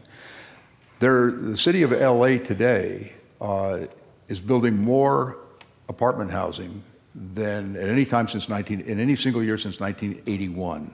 [1.01, 3.87] There, the city of LA today uh,
[4.27, 5.35] is building more
[5.89, 6.83] apartment housing
[7.33, 10.93] than at any time since 19, in any single year since 1981.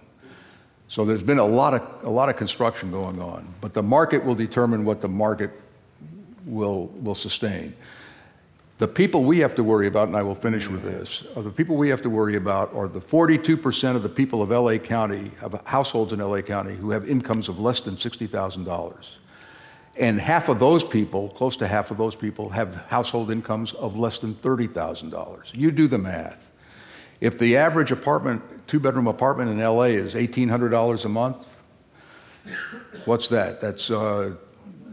[0.87, 4.23] So there's been a lot of, a lot of construction going on, but the market
[4.23, 5.51] will determine what the market
[6.45, 7.75] will, will sustain.
[8.77, 11.51] The people we have to worry about, and I will finish with this, are the
[11.51, 15.31] people we have to worry about are the 42% of the people of LA County,
[15.41, 18.95] of households in LA County, who have incomes of less than $60,000.
[19.97, 23.97] And half of those people, close to half of those people, have household incomes of
[23.97, 25.55] less than $30,000.
[25.55, 26.51] You do the math.
[27.19, 31.57] If the average apartment, two bedroom apartment in LA is $1,800 a month,
[33.05, 33.59] what's that?
[33.59, 34.35] That's uh,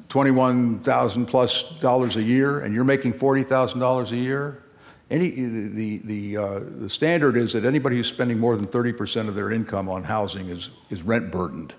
[0.09, 4.63] 21,000 plus dollars a year and you're making $40,000 a year,
[5.11, 9.35] any, the, the, uh, the standard is that anybody who's spending more than 30% of
[9.35, 11.75] their income on housing is, is rent burdened,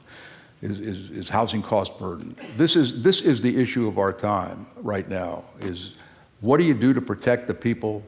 [0.62, 2.36] is, is, is housing cost burden.
[2.58, 5.96] This is, this is the issue of our time right now, is
[6.42, 8.04] what do you do to protect the people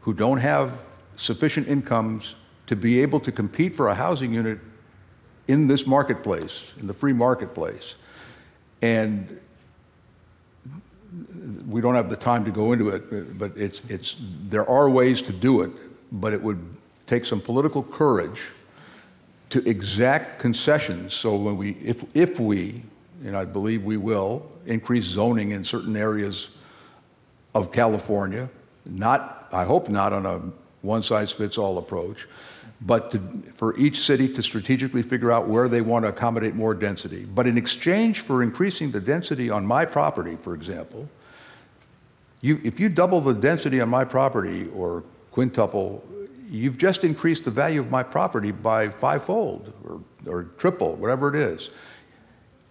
[0.00, 0.72] who don't have
[1.16, 2.36] sufficient incomes
[2.66, 4.58] to be able to compete for a housing unit
[5.48, 7.94] in this marketplace, in the free marketplace?
[8.82, 9.40] And
[11.66, 14.16] we don't have the time to go into it, but it's, it's,
[14.48, 15.70] there are ways to do it,
[16.12, 16.62] but it would
[17.06, 18.42] take some political courage
[19.50, 21.14] to exact concessions.
[21.14, 22.82] So when we, if, if we,
[23.24, 26.50] and I believe we will, increase zoning in certain areas
[27.54, 28.48] of California,
[28.84, 30.40] not, I hope not on a
[30.82, 32.28] one size fits all approach,
[32.82, 33.18] but to,
[33.54, 37.24] for each city to strategically figure out where they want to accommodate more density.
[37.24, 41.08] But in exchange for increasing the density on my property, for example,
[42.40, 46.04] you, if you double the density on my property or quintuple,
[46.50, 51.36] you've just increased the value of my property by fivefold or, or triple, whatever it
[51.36, 51.70] is.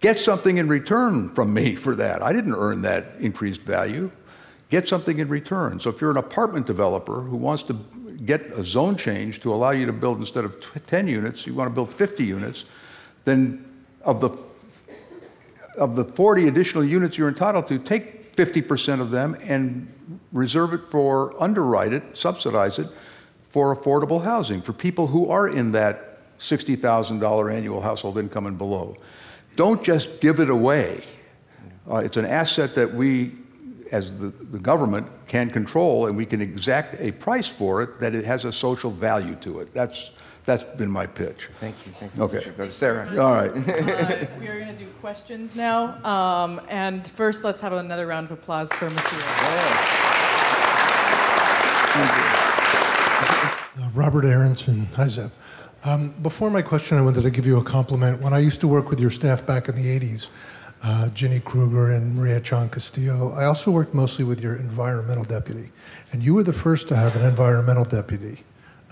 [0.00, 2.22] Get something in return from me for that.
[2.22, 4.10] I didn't earn that increased value.
[4.70, 5.80] Get something in return.
[5.80, 7.74] So if you're an apartment developer who wants to
[8.24, 11.68] get a zone change to allow you to build instead of 10 units, you want
[11.68, 12.64] to build 50 units,
[13.24, 13.64] then
[14.02, 14.30] of the
[15.76, 19.86] of the 40 additional units you're entitled to, take 50% of them and
[20.32, 22.88] reserve it for, underwrite it, subsidize it
[23.48, 28.94] for affordable housing for people who are in that $60,000 annual household income and below.
[29.56, 31.02] Don't just give it away.
[31.90, 33.32] Uh, it's an asset that we
[33.90, 38.14] as the, the government can control and we can exact a price for it that
[38.14, 39.72] it has a social value to it.
[39.72, 40.10] That's,
[40.44, 41.48] that's been my pitch.
[41.60, 41.92] Thank you.
[41.92, 42.22] Thank you.
[42.24, 42.52] Okay.
[42.56, 43.08] Go to Sarah.
[43.22, 43.50] All right.
[43.50, 46.04] Uh, we are going to do questions now.
[46.04, 49.24] Um, and first, let's have another round of applause for Mathews.
[53.94, 54.86] Robert Aronson.
[54.96, 55.30] Hi, Zev.
[55.84, 58.22] Um, before my question, I wanted to give you a compliment.
[58.22, 60.28] When I used to work with your staff back in the 80s,
[60.82, 63.32] uh, Ginny Kruger and Maria Chan Castillo.
[63.32, 65.70] I also worked mostly with your environmental deputy,
[66.12, 68.44] and you were the first to have an environmental deputy,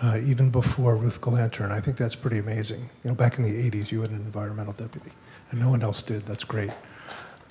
[0.03, 2.91] uh, even before Ruth Galanter, and I think that's pretty amazing.
[3.05, 5.13] You know, back in the 80s, you had an environmental deputy,
[5.51, 6.27] and no one else did.
[6.27, 6.71] That's great.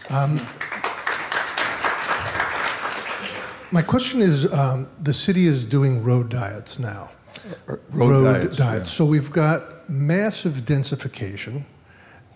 [0.09, 0.39] Um,
[3.71, 7.09] my question is, um, the city is doing road diets now.
[7.67, 8.89] Road, road diets.
[8.91, 8.97] Yeah.
[8.97, 11.63] So we've got massive densification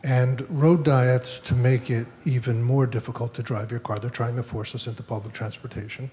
[0.03, 3.99] and road diets to make it even more difficult to drive your car.
[3.99, 6.09] They're trying to force us into public transportation.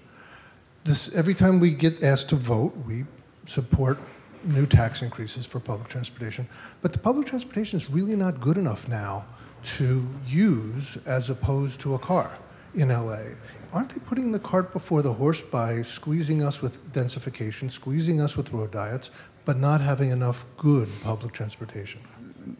[0.83, 3.05] This, every time we get asked to vote, we
[3.45, 3.97] support
[4.43, 6.47] new tax increases for public transportation.
[6.81, 9.25] But the public transportation is really not good enough now
[9.63, 12.37] to use as opposed to a car
[12.75, 13.19] in LA.
[13.73, 18.37] Aren't they putting the cart before the horse by squeezing us with densification, squeezing us
[18.37, 19.11] with road diets,
[19.45, 22.01] but not having enough good public transportation?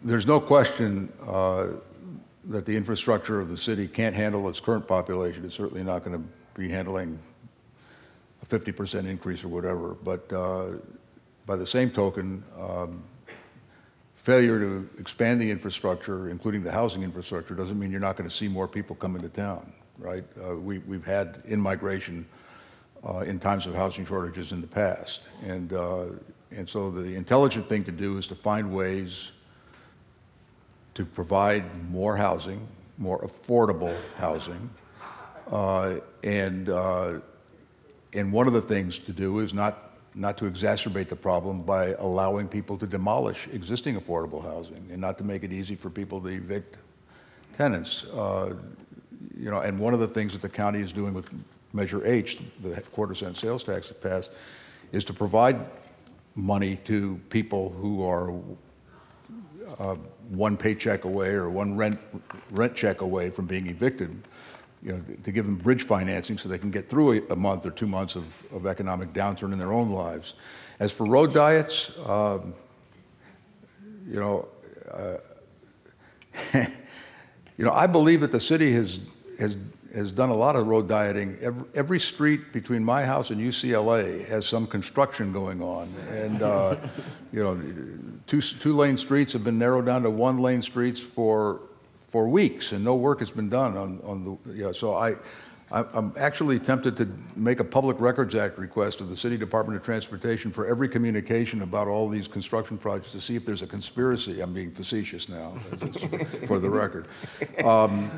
[0.02, 1.68] there's no question uh,
[2.44, 5.44] that the infrastructure of the city can't handle its current population.
[5.44, 6.28] It's certainly not going to
[6.58, 7.18] be handling
[8.42, 9.94] a 50% increase or whatever.
[9.94, 10.66] But uh,
[11.46, 13.02] by the same token, um,
[14.16, 18.34] failure to expand the infrastructure, including the housing infrastructure, doesn't mean you're not going to
[18.34, 20.24] see more people coming to town, right?
[20.42, 22.26] Uh, we, we've had in migration
[23.06, 25.20] uh, in times of housing shortages in the past.
[25.44, 26.06] And, uh,
[26.50, 29.30] and so the intelligent thing to do is to find ways
[30.94, 34.68] to provide more housing, more affordable housing.
[35.50, 37.14] Uh, and, uh,
[38.12, 41.94] and one of the things to do is not, not to exacerbate the problem by
[41.98, 46.20] allowing people to demolish existing affordable housing and not to make it easy for people
[46.20, 46.78] to evict
[47.56, 48.04] tenants.
[48.04, 48.54] Uh,
[49.38, 51.30] you know, and one of the things that the county is doing with
[51.72, 54.30] Measure H, the quarter cent sales tax that passed,
[54.92, 55.58] is to provide
[56.34, 58.32] money to people who are
[59.78, 59.96] uh,
[60.30, 61.98] one paycheck away or one rent,
[62.50, 64.26] rent check away from being evicted,
[64.82, 67.66] you know, to give them bridge financing so they can get through a, a month
[67.66, 70.34] or two months of, of, economic downturn in their own lives.
[70.80, 72.54] As for road diets, um,
[74.08, 74.48] you know,
[74.90, 75.16] uh,
[77.58, 79.00] you know, I believe that the city has,
[79.38, 79.56] has,
[79.94, 81.38] has done a lot of road dieting.
[81.40, 85.92] Every, every street between my house and UCLA has some construction going on.
[86.10, 86.76] And, uh,
[87.32, 87.60] you know,
[88.26, 91.60] two, two lane streets have been narrowed down to one lane streets for,
[92.08, 95.14] for weeks, and no work has been done on, on the, yeah, so I,
[95.70, 99.84] I'm actually tempted to make a Public Records Act request of the City Department of
[99.84, 104.40] Transportation for every communication about all these construction projects to see if there's a conspiracy.
[104.40, 105.52] I'm being facetious now,
[106.46, 107.08] for the record.
[107.62, 108.10] Um,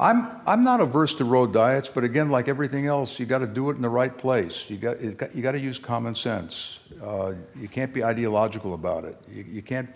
[0.00, 3.48] I'm, I'm not averse to road diets, but again, like everything else, you got to
[3.48, 4.64] do it in the right place.
[4.70, 6.78] You got, you got to use common sense.
[7.02, 9.16] Uh, you can't be ideological about it.
[9.28, 9.90] You, you can't,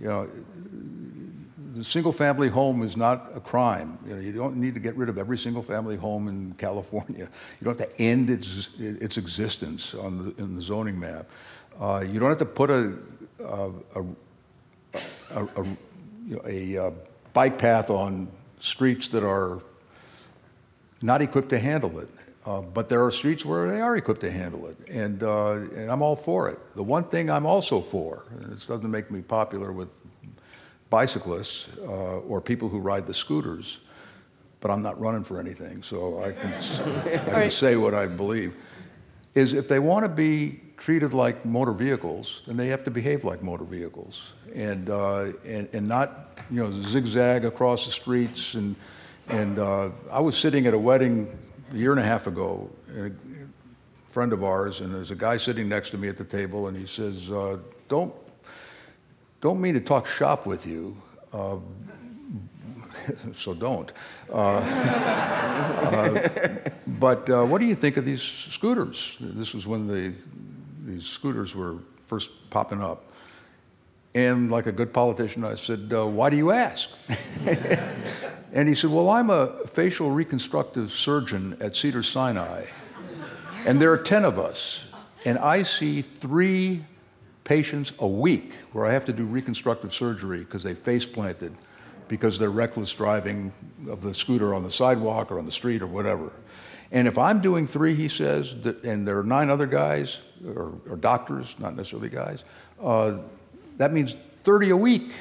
[0.00, 0.28] you know,
[1.74, 3.96] the single family home is not a crime.
[4.08, 7.28] You, know, you don't need to get rid of every single family home in California.
[7.60, 11.26] You don't have to end its, its existence on the, in the zoning map.
[11.80, 12.92] Uh, you don't have to put a,
[13.38, 14.04] a, a,
[15.30, 15.66] a,
[16.44, 16.90] a uh,
[17.32, 18.28] bike path on
[18.60, 19.60] streets that are
[21.02, 22.08] not equipped to handle it.
[22.46, 25.90] Uh, but there are streets where they are equipped to handle it, and, uh, and
[25.90, 26.58] I'm all for it.
[26.76, 29.88] The one thing I'm also for, and this doesn't make me popular with
[30.88, 33.80] bicyclists uh, or people who ride the scooters,
[34.60, 36.54] but I'm not running for anything, so I can,
[37.34, 38.56] I can say what I believe,
[39.34, 43.24] is if they want to be treated like motor vehicles, then they have to behave
[43.24, 44.22] like motor vehicles
[44.54, 48.54] and, uh, and, and not you know, zigzag across the streets.
[48.54, 48.76] And,
[49.28, 51.36] and uh, I was sitting at a wedding
[51.72, 53.10] a year and a half ago, a
[54.10, 56.76] friend of ours, and there's a guy sitting next to me at the table, and
[56.76, 57.58] he says, uh,
[57.88, 58.14] don't,
[59.40, 60.96] don't mean to talk shop with you,
[61.32, 61.56] uh,
[63.34, 63.92] so don't.
[64.30, 64.58] Uh,
[65.92, 66.28] uh,
[66.86, 69.16] but uh, what do you think of these scooters?
[69.20, 70.14] This was when the,
[70.88, 71.76] these scooters were
[72.06, 73.04] first popping up.
[74.14, 76.88] And like a good politician, I said, uh, Why do you ask?
[78.52, 82.64] and he said, Well, I'm a facial reconstructive surgeon at Cedars-Sinai,
[83.66, 84.82] and there are 10 of us,
[85.26, 86.84] and I see three
[87.44, 91.52] patients a week where I have to do reconstructive surgery because they face planted
[92.08, 93.52] because they're reckless driving
[93.88, 96.32] of the scooter on the sidewalk or on the street or whatever.
[96.90, 100.96] And if I'm doing three, he says, and there are nine other guys, or, or
[100.96, 102.44] doctors, not necessarily guys,
[102.82, 103.18] uh,
[103.76, 104.14] that means
[104.44, 105.12] 30 a week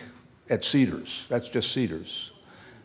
[0.50, 1.26] at Cedars.
[1.30, 2.32] That's just Cedars.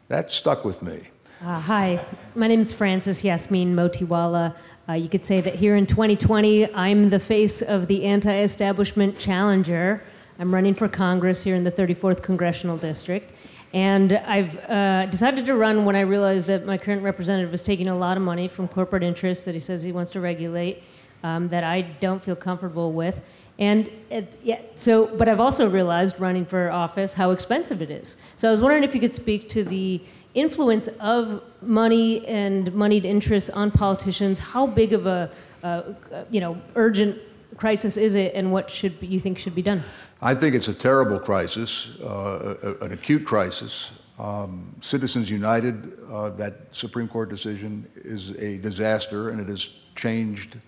[0.09, 1.09] That stuck with me.
[1.45, 2.05] Uh, hi,
[2.35, 4.55] my name is Francis Yasmin Motiwala.
[4.89, 9.18] Uh, you could say that here in 2020, I'm the face of the anti establishment
[9.18, 10.03] challenger.
[10.39, 13.33] I'm running for Congress here in the 34th Congressional District.
[13.73, 17.89] And I've uh, decided to run when I realized that my current representative is taking
[17.89, 20.83] a lot of money from corporate interests that he says he wants to regulate
[21.23, 23.23] um, that I don't feel comfortable with.
[23.59, 28.16] And it, yeah, so, but I've also realized running for office how expensive it is.
[28.37, 30.03] So I was wondering if you could speak to the
[30.35, 34.39] influence of money and moneyed interests on politicians.
[34.39, 35.31] How big of a,
[35.62, 35.83] uh,
[36.31, 37.18] you know, urgent
[37.57, 39.85] crisis is it, and what should be, you think should be done?
[40.25, 43.91] I think it's a terrible crisis, uh, an acute crisis.
[44.20, 50.59] Um, Citizens United, uh, that Supreme Court decision is a disaster, and it has changed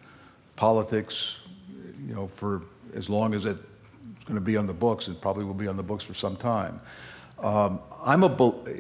[0.57, 1.37] politics,
[2.05, 2.63] you know, for
[2.95, 3.61] as long as it's
[4.25, 6.37] going to be on the books, it probably will be on the books for some
[6.37, 6.81] time.
[7.39, 8.29] Um, I'm a,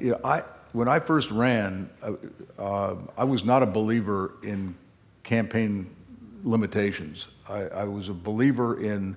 [0.01, 2.15] you know, I, when I first ran, uh,
[2.59, 4.75] uh, I was not a believer in
[5.23, 5.95] campaign
[6.43, 7.29] limitations.
[7.49, 9.17] I, I, was a believer in,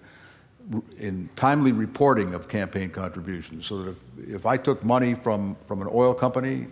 [0.97, 3.97] in timely reporting of campaign contributions so that if,
[4.27, 6.67] if I took money from, from an oil company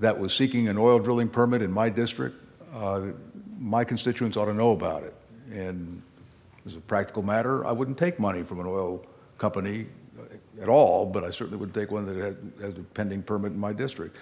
[0.00, 3.08] that was seeking an oil drilling permit in my district, uh,
[3.58, 5.14] my constituents ought to know about it.
[5.50, 6.02] And
[6.66, 9.04] as a practical matter, I wouldn't take money from an oil
[9.36, 9.86] company
[10.60, 12.16] at all, but I certainly would take one that
[12.60, 14.18] had, a pending permit in my district.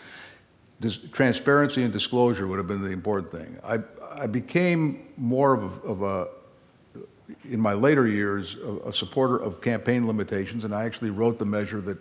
[0.81, 3.59] Dis- transparency and disclosure would have been the important thing.
[3.65, 3.79] I,
[4.13, 6.29] I became more of a, of a
[7.45, 11.45] in my later years, a, a, supporter of campaign limitations, and I actually wrote the
[11.45, 11.99] measure that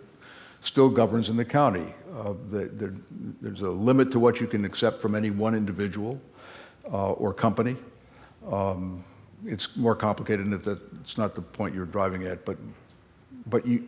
[0.61, 1.93] still governs in the county.
[2.15, 2.95] Uh, the, the,
[3.41, 6.19] there's a limit to what you can accept from any one individual
[6.91, 7.75] uh, or company.
[8.51, 9.03] Um,
[9.45, 12.57] it's more complicated, and it's not the point you're driving at, but,
[13.47, 13.83] but you,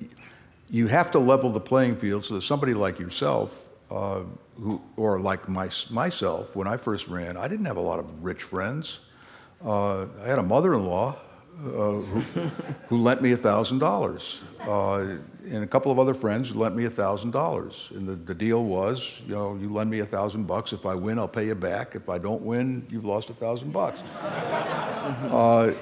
[0.70, 4.22] you have to level the playing field so that somebody like yourself, uh,
[4.56, 8.24] who, or like my, myself, when I first ran, I didn't have a lot of
[8.24, 9.00] rich friends.
[9.66, 11.16] Uh, I had a mother-in-law uh,
[11.62, 12.02] who,
[12.88, 15.18] who, lent me $1,000, uh,
[15.50, 17.92] and a couple of other friends lent me $1,000.
[17.92, 20.74] And the, the deal was, you know, you lend me 1000 bucks.
[20.74, 21.96] If I win, I'll pay you back.
[21.96, 24.00] If I don't win, you've lost 1000 bucks.
[25.32, 25.74] Uh,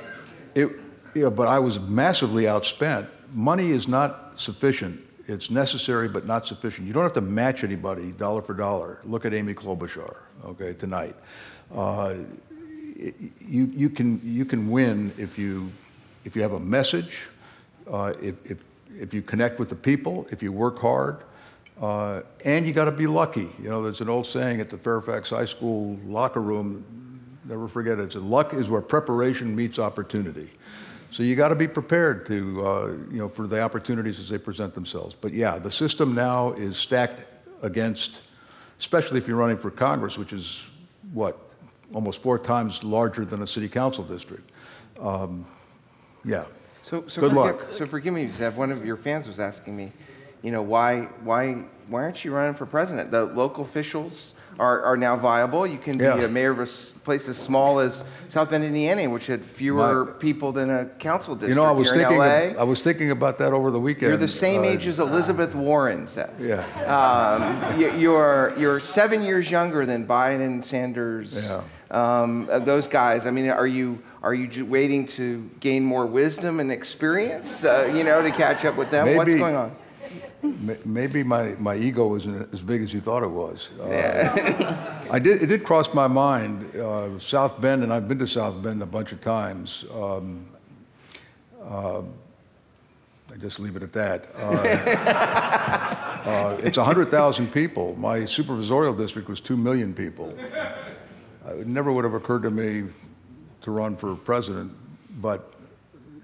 [1.13, 3.07] but I was massively outspent.
[3.33, 5.01] Money is not sufficient.
[5.27, 6.85] It's necessary, but not sufficient.
[6.87, 8.99] You don't have to match anybody dollar for dollar.
[9.03, 11.15] Look at Amy Klobuchar, okay, tonight.
[11.73, 12.15] Uh,
[12.95, 15.69] you, you, can, you can win if you,
[16.23, 17.27] if you have a message,
[17.91, 18.63] uh, if, if,
[18.99, 21.23] if you connect with the people, if you work hard,
[21.81, 23.49] uh, and you got to be lucky.
[23.61, 27.99] You know, there's an old saying at the Fairfax High School locker room, never forget
[27.99, 30.49] it, it's luck is where preparation meets opportunity.
[31.11, 34.37] So you got to be prepared to, uh, you know, for the opportunities as they
[34.37, 35.15] present themselves.
[35.19, 37.21] But yeah, the system now is stacked
[37.61, 38.19] against
[38.79, 40.61] especially if you're running for Congress, which is
[41.13, 41.44] what,
[41.95, 44.51] almost four times larger than a city council district.
[44.99, 45.45] Um,
[46.25, 46.43] yeah.
[46.83, 47.67] So, so Good forgive, luck.
[47.73, 48.55] So forgive me, Zev.
[48.55, 49.91] One of your fans was asking me,
[50.43, 51.53] you know, why, why,
[51.87, 53.09] why aren't you running for president?
[53.11, 55.65] The local officials are, are now viable.
[55.65, 56.19] You can be Yeah.
[56.21, 56.67] a mayor of a
[57.03, 61.33] place as small as South Bend, Indiana, which had fewer My- people than a council
[61.33, 62.51] district You know, I was here thinking, LA.
[62.51, 64.09] of- I was thinking about that over the weekend.
[64.09, 66.29] You're the same Uh, age as Elizabeth Warren, Zev.
[66.39, 66.63] Yeah.
[66.85, 71.61] Um, you- you're you're seven years younger than Biden, Sanders, Yeah.
[71.91, 73.25] Um, those guys.
[73.25, 78.03] I mean, are you are you waiting to gain more wisdom and experience, uh, you
[78.03, 79.15] know, to catch up with them?
[79.15, 79.75] What's going on?
[80.83, 83.69] Maybe my, my ego isn't as big as you thought it was.
[83.79, 88.27] Uh, I did, it did cross my mind, uh, South Bend, and I've been to
[88.27, 89.85] South Bend a bunch of times.
[89.93, 90.47] Um,
[91.63, 92.01] uh,
[93.33, 94.27] I just leave it at that.
[94.35, 94.41] Uh,
[96.25, 97.95] uh, it's 100,000 people.
[97.97, 100.33] My supervisorial district was 2 million people.
[101.47, 102.89] It never would have occurred to me
[103.61, 104.71] to run for president,
[105.21, 105.53] but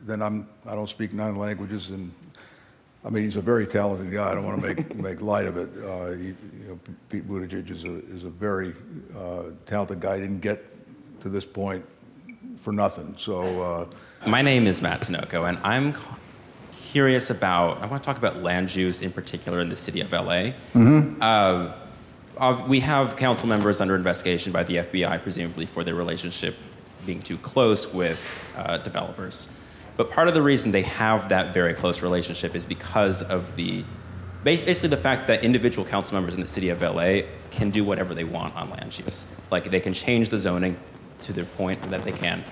[0.05, 2.11] then I'm, I don't speak nine languages, and
[3.03, 4.31] I mean, he's a very talented guy.
[4.31, 5.69] I don't want to make, make light of it.
[5.83, 8.73] Uh, he, you know, Pete Buttigieg is a, is a very
[9.17, 10.15] uh, talented guy.
[10.15, 10.63] He didn't get
[11.21, 11.85] to this point
[12.59, 13.15] for nothing.
[13.17, 13.85] So, uh,
[14.27, 15.93] My name is Matt Tinoco, and I'm
[16.91, 17.81] curious about.
[17.81, 20.51] I want to talk about land use in particular in the city of LA.
[20.75, 21.73] Uh,
[22.37, 26.55] uh, we have council members under investigation by the FBI, presumably for their relationship
[27.05, 29.49] being too close with uh, developers.
[29.97, 33.83] But part of the reason they have that very close relationship is because of the
[34.43, 37.21] basically the fact that individual council members in the city of LA
[37.51, 39.25] can do whatever they want on land use.
[39.51, 40.77] Like they can change the zoning
[41.21, 42.43] to their point that they can.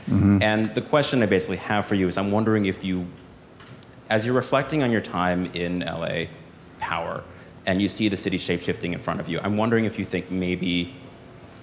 [0.44, 3.08] And the question I basically have for you is I'm wondering if you,
[4.10, 6.26] as you're reflecting on your time in LA
[6.80, 7.24] power
[7.70, 10.32] and you see the city shapeshifting in front of you, I'm wondering if you think
[10.32, 10.91] maybe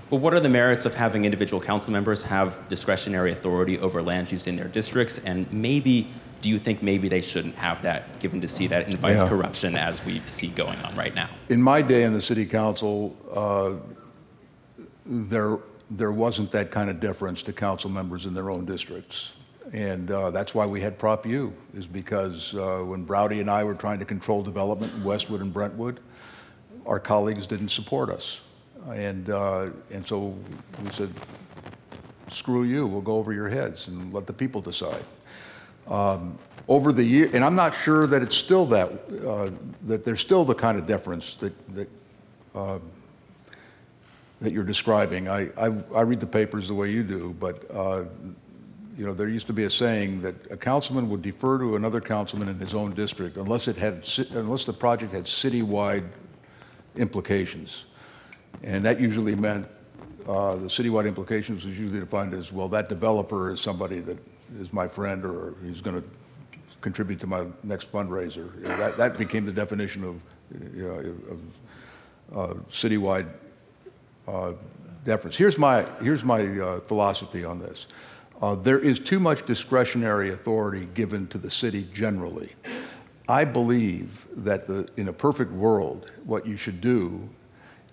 [0.09, 4.31] well, what are the merits of having individual council members have discretionary authority over land
[4.31, 5.19] use in their districts?
[5.19, 6.07] And maybe,
[6.43, 9.29] do you think maybe they shouldn't have that, given to see that invites Yeah.
[9.29, 11.29] corruption as we see going on right now?
[11.49, 13.73] in my day in the city council, uh,
[15.07, 15.59] there,
[15.91, 19.33] there wasn't that kind of deference to council members in their own districts.
[19.73, 23.65] And uh, that's why we had Prop U, is because uh, when Braude and I
[23.65, 26.01] were trying to control development in Westwood and Brentwood,
[26.87, 28.41] our colleagues didn't support us.
[28.89, 30.37] And, uh, and so
[30.85, 31.13] we said,
[32.31, 35.05] screw you, we'll go over your heads and let the people decide.
[35.89, 36.39] Um,
[36.69, 38.91] over the year, and I'm not sure that it's still that,
[39.25, 39.51] uh,
[39.87, 41.89] that there's still the kind of deference that, that,
[42.55, 42.79] uh,
[44.41, 45.29] that you're describing.
[45.29, 48.05] I, I, I read the papers the way you do, but, uh,
[48.97, 52.01] you know, there used to be a saying that a councilman would defer to another
[52.01, 56.05] councilman in his own district unless it had, unless the project had citywide
[56.97, 57.85] implications.
[58.63, 59.67] And that usually meant,
[60.27, 64.19] uh, the citywide implications was usually defined as, well, that developer is somebody that
[64.59, 66.09] is my friend or he's going to
[66.81, 68.63] contribute to my next fundraiser.
[68.63, 70.21] That, that became the definition of,
[70.75, 71.41] you know, of
[72.35, 73.29] uh, citywide
[74.27, 74.53] uh,
[75.05, 75.37] deference.
[75.37, 77.87] Here's my, here's my uh, philosophy on this.
[78.43, 82.53] Uh, There is too much discretionary authority given to the city generally.
[83.29, 87.29] I believe that the, in a perfect world, what you should do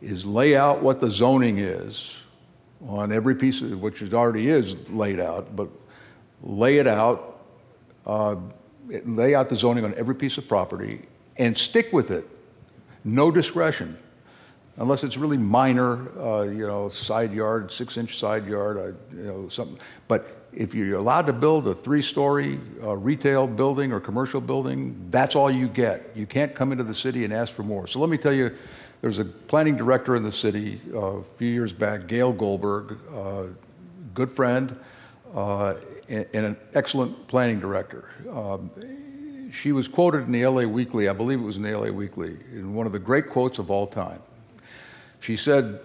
[0.01, 2.13] is lay out what the zoning is
[2.87, 5.69] on every piece of, which it already is laid out, but
[6.43, 7.45] lay it out,
[8.05, 8.35] uh,
[9.05, 11.03] lay out the zoning on every piece of property
[11.37, 12.29] and stick with it.
[13.05, 13.97] No discretion.
[14.77, 19.23] Unless it's really minor, uh, you know, side yard, six inch side yard, uh, you
[19.23, 19.77] know, something.
[20.07, 25.07] But if you're allowed to build a three story uh, retail building or commercial building,
[25.11, 26.11] that's all you get.
[26.15, 27.85] You can't come into the city and ask for more.
[27.85, 28.49] So let me tell you,
[29.01, 32.97] there was a planning director in the city uh, a few years back, Gail Goldberg,
[33.13, 33.43] uh,
[34.13, 34.79] good friend,
[35.35, 35.75] uh,
[36.09, 38.09] and, and an excellent planning director.
[38.31, 38.71] Um,
[39.51, 42.37] she was quoted in the LA Weekly, I believe it was in the LA Weekly,
[42.53, 44.19] in one of the great quotes of all time.
[45.23, 45.79] She said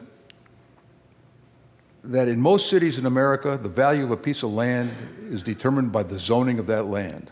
[2.02, 4.90] that in most cities in America, the value of a piece of land
[5.30, 7.30] is determined by the zoning of that land.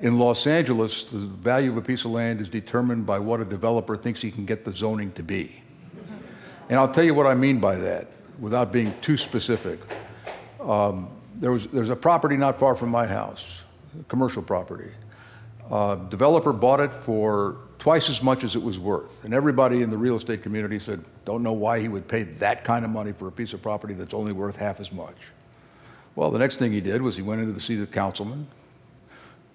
[0.00, 3.44] In Los Angeles, the value of a piece of land is determined by what a
[3.46, 5.62] developer thinks he can get the zoning to be.
[6.68, 9.80] And I'll tell you what I mean by that without being too specific.
[10.60, 13.62] Um, there was, there's a property not far from my house,
[13.98, 14.90] a commercial property.
[15.70, 19.22] Uh, developer bought it for twice as much as it was worth.
[19.24, 22.64] And everybody in the real estate community said, don't know why he would pay that
[22.64, 25.16] kind of money for a piece of property that's only worth half as much.
[26.16, 28.46] Well, the next thing he did was he went into the seat of councilman,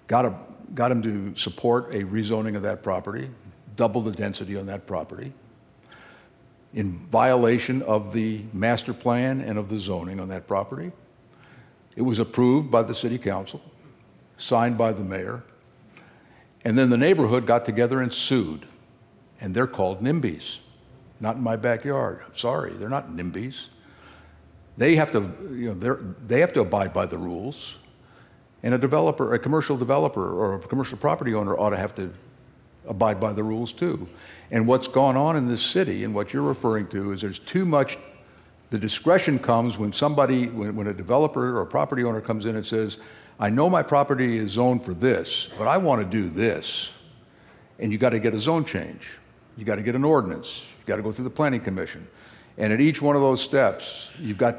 [0.06, 0.34] got, a,
[0.76, 3.28] got him to support a rezoning of that property,
[3.74, 5.32] double the density on that property.
[6.74, 10.92] in violation of the master plan and of the zoning on that property.
[11.96, 13.60] It was approved by the city council,
[14.38, 15.42] signed by the mayor,
[16.64, 18.66] and then the neighborhood got together and sued.
[19.40, 20.58] And they're called NIMBYs.
[21.20, 22.22] Not in my backyard.
[22.34, 23.68] Sorry, they're not NIMBYs.
[24.76, 27.76] They have to, you know, they have to abide by the rules.
[28.62, 32.12] And a developer, a commercial developer or a commercial property owner ought to have to
[32.86, 34.06] abide by the rules too.
[34.50, 37.64] And what's gone on in this city and what you're referring to is there's too
[37.64, 37.98] much,
[38.70, 42.56] the discretion comes when somebody, when, when a developer or a property owner comes in
[42.56, 42.98] and says,
[43.40, 46.90] I know my property is zoned for this, but I want to do this.
[47.78, 49.16] And you got to get a zone change.
[49.56, 50.66] You got to get an ordinance.
[50.78, 52.06] You got to go through the planning commission.
[52.58, 54.56] And at each one of those steps, you've got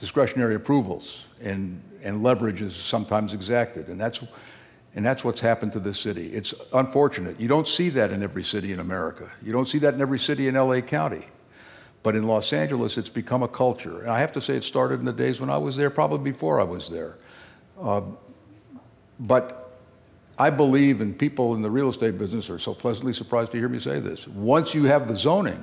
[0.00, 3.88] discretionary approvals and, and leverage is sometimes exacted.
[3.88, 4.20] And that's,
[4.94, 6.32] and that's what's happened to this city.
[6.32, 7.38] It's unfortunate.
[7.38, 9.30] You don't see that in every city in America.
[9.42, 11.26] You don't see that in every city in LA County.
[12.02, 13.98] But in Los Angeles, it's become a culture.
[13.98, 16.30] And I have to say, it started in the days when I was there, probably
[16.30, 17.18] before I was there.
[17.80, 18.02] Uh,
[19.20, 19.78] but
[20.38, 23.68] I believe, and people in the real estate business are so pleasantly surprised to hear
[23.68, 24.26] me say this.
[24.26, 25.62] Once you have the zoning,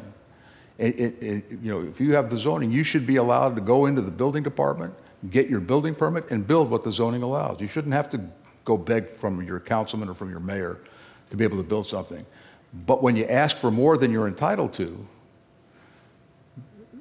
[0.78, 3.62] it, it, it, you know, if you have the zoning, you should be allowed to
[3.62, 4.94] go into the building department,
[5.30, 7.60] get your building permit, and build what the zoning allows.
[7.60, 8.22] You shouldn't have to
[8.64, 10.80] go beg from your councilman or from your mayor
[11.30, 12.26] to be able to build something.
[12.86, 15.06] But when you ask for more than you're entitled to,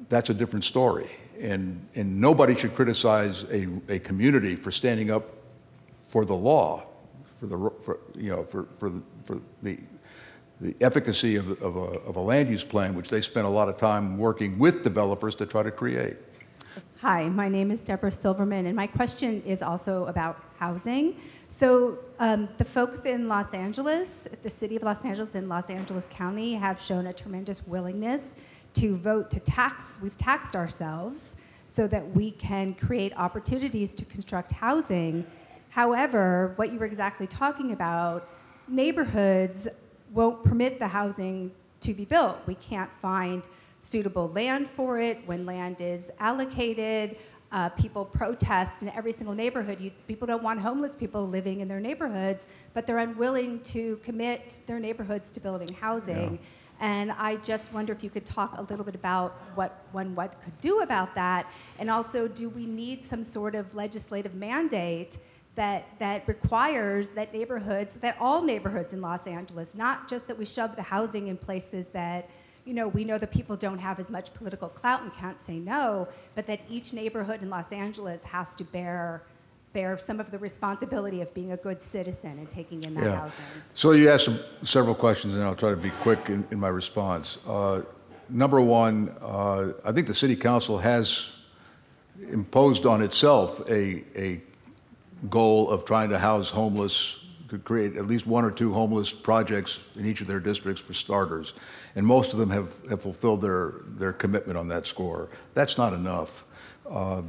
[0.09, 1.11] that's a different story.
[1.41, 5.25] And, and nobody should criticize a, a community for standing up
[6.07, 6.85] for the law,
[7.39, 9.79] for the, for, you know, for, for, the, for the,
[10.61, 13.69] the efficacy of, of, a, of a land use plan, which they spent a lot
[13.69, 16.17] of time working with developers to try to create.
[17.01, 21.17] Hi, my name is Deborah Silverman, and my question is also about housing.
[21.49, 26.07] So, um, the folks in Los Angeles, the city of Los Angeles and Los Angeles
[26.13, 28.35] County, have shown a tremendous willingness
[28.75, 29.99] to vote to tax.
[30.03, 31.37] We've taxed ourselves
[31.67, 35.25] so that we can create opportunities to construct housing
[35.71, 38.29] However, what you were exactly talking about,
[38.69, 39.69] neighborhoods
[40.13, 42.39] won't permit the housing to be built.
[42.47, 43.49] We can't find
[43.81, 47.17] suitable land for it when land is allocated.
[47.53, 49.81] Uh, people protest in every single neighborhood.
[49.81, 54.61] You, people don't want homeless people living in their neighborhoods, but they're unwilling to commit
[54.67, 56.35] their neighborhoods to building housing.
[56.35, 56.47] Yeah.
[56.81, 60.41] And I just wonder if you could talk a little bit about what one what
[60.43, 61.47] could do about that,
[61.79, 65.19] and also do we need some sort of legislative mandate
[65.57, 70.47] that, that requires that neighborhoods, that all neighborhoods in Los Angeles, not just that we
[70.47, 72.31] shove the housing in places that,
[72.65, 75.59] you know, we know that people don't have as much political clout and can't say
[75.59, 79.23] no, but that each neighborhood in Los Angeles has to bear
[79.73, 83.17] bear some of the responsibility of being a good citizen and taking in that yeah.
[83.17, 83.45] housing.
[83.75, 84.29] So you asked
[84.65, 87.39] several questions, and I'll try to be quick in, in my response.
[87.47, 87.83] Uh,
[88.29, 91.31] number one, uh, I think the city council has
[92.31, 94.41] imposed on itself a, a
[95.29, 97.17] goal of trying to house homeless,
[97.49, 100.95] to create at least one or two homeless projects in each of their districts for
[100.95, 101.53] starters.
[101.97, 105.29] And most of them have, have fulfilled their, their commitment on that score.
[105.55, 106.45] That's not enough.
[106.89, 107.23] Uh,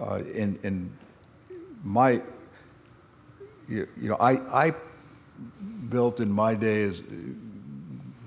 [0.00, 0.90] uh, and, and
[1.86, 2.20] my,
[3.68, 4.74] you, you know, I, I
[5.88, 7.00] built in my days,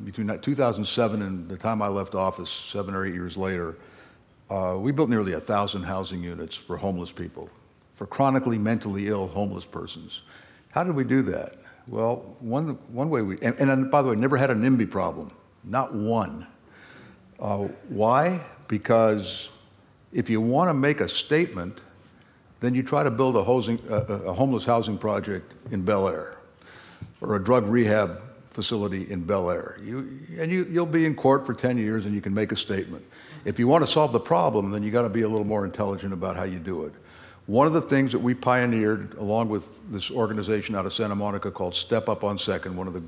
[0.06, 3.76] between 2007 and the time I left office, seven or eight years later,
[4.50, 7.50] uh, we built nearly a thousand housing units for homeless people
[7.94, 10.22] for chronically mentally ill homeless persons.
[10.72, 11.56] How did we do that?
[11.86, 15.32] Well, one, one way we, and, and by the way, never had a NIMBY problem,
[15.66, 16.48] not one.
[17.42, 18.40] Uh, why?
[18.70, 19.50] Because
[20.14, 21.82] if you want to make a statement,
[22.60, 26.38] then you try to build a, housing, a homeless housing project in Bel Air
[27.22, 29.80] or a drug rehab facility in Bel Air.
[29.84, 32.58] You, and you, you'll be in court for 10 years and you can make a
[32.58, 33.06] statement.
[33.46, 35.64] If you want to solve the problem, then you got to be a little more
[35.66, 36.94] intelligent about how you do it.
[37.46, 41.50] One of the things that we pioneered, along with this organization out of Santa Monica
[41.50, 43.02] called Step Up on Second, one of the,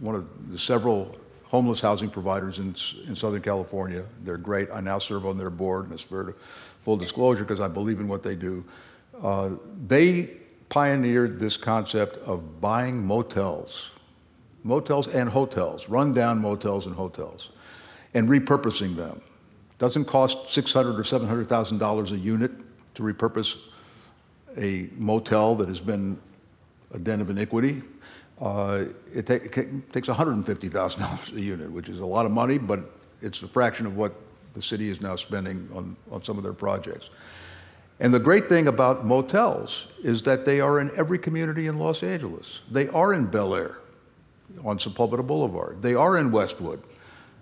[0.00, 2.74] one of the several homeless housing providers in,
[3.06, 4.04] in Southern California.
[4.22, 4.68] They're great.
[4.72, 6.38] I now serve on their board in the spirit of
[6.82, 8.62] full disclosure because I believe in what they do.
[9.22, 9.50] Uh,
[9.86, 10.30] they
[10.68, 13.90] pioneered this concept of buying motels,
[14.62, 17.50] motels and hotels, rundown motels and hotels,
[18.14, 19.20] and repurposing them.
[19.78, 22.52] Doesn't cost six hundred or seven hundred thousand dollars a unit
[22.94, 23.56] to repurpose
[24.56, 26.18] a motel that has been
[26.92, 27.82] a den of iniquity.
[28.40, 32.80] Uh, it, take, it, takes $150,000 a unit, which is a lot of money, but
[33.20, 34.14] it's a fraction of what
[34.58, 37.10] the city is now spending on, on some of their projects.
[38.00, 42.02] And the great thing about motels is that they are in every community in Los
[42.02, 42.60] Angeles.
[42.70, 43.78] They are in Bel Air
[44.64, 45.82] on Sepulveda Boulevard.
[45.82, 46.82] They are in Westwood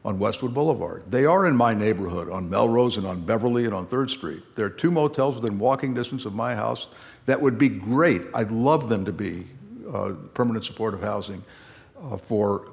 [0.05, 1.03] on Westwood Boulevard.
[1.11, 4.43] They are in my neighborhood on Melrose and on Beverly and on 3rd Street.
[4.55, 6.87] There are two motels within walking distance of my house
[7.27, 8.23] that would be great.
[8.33, 9.47] I'd love them to be
[9.93, 11.43] uh, permanent supportive housing
[12.01, 12.69] uh, for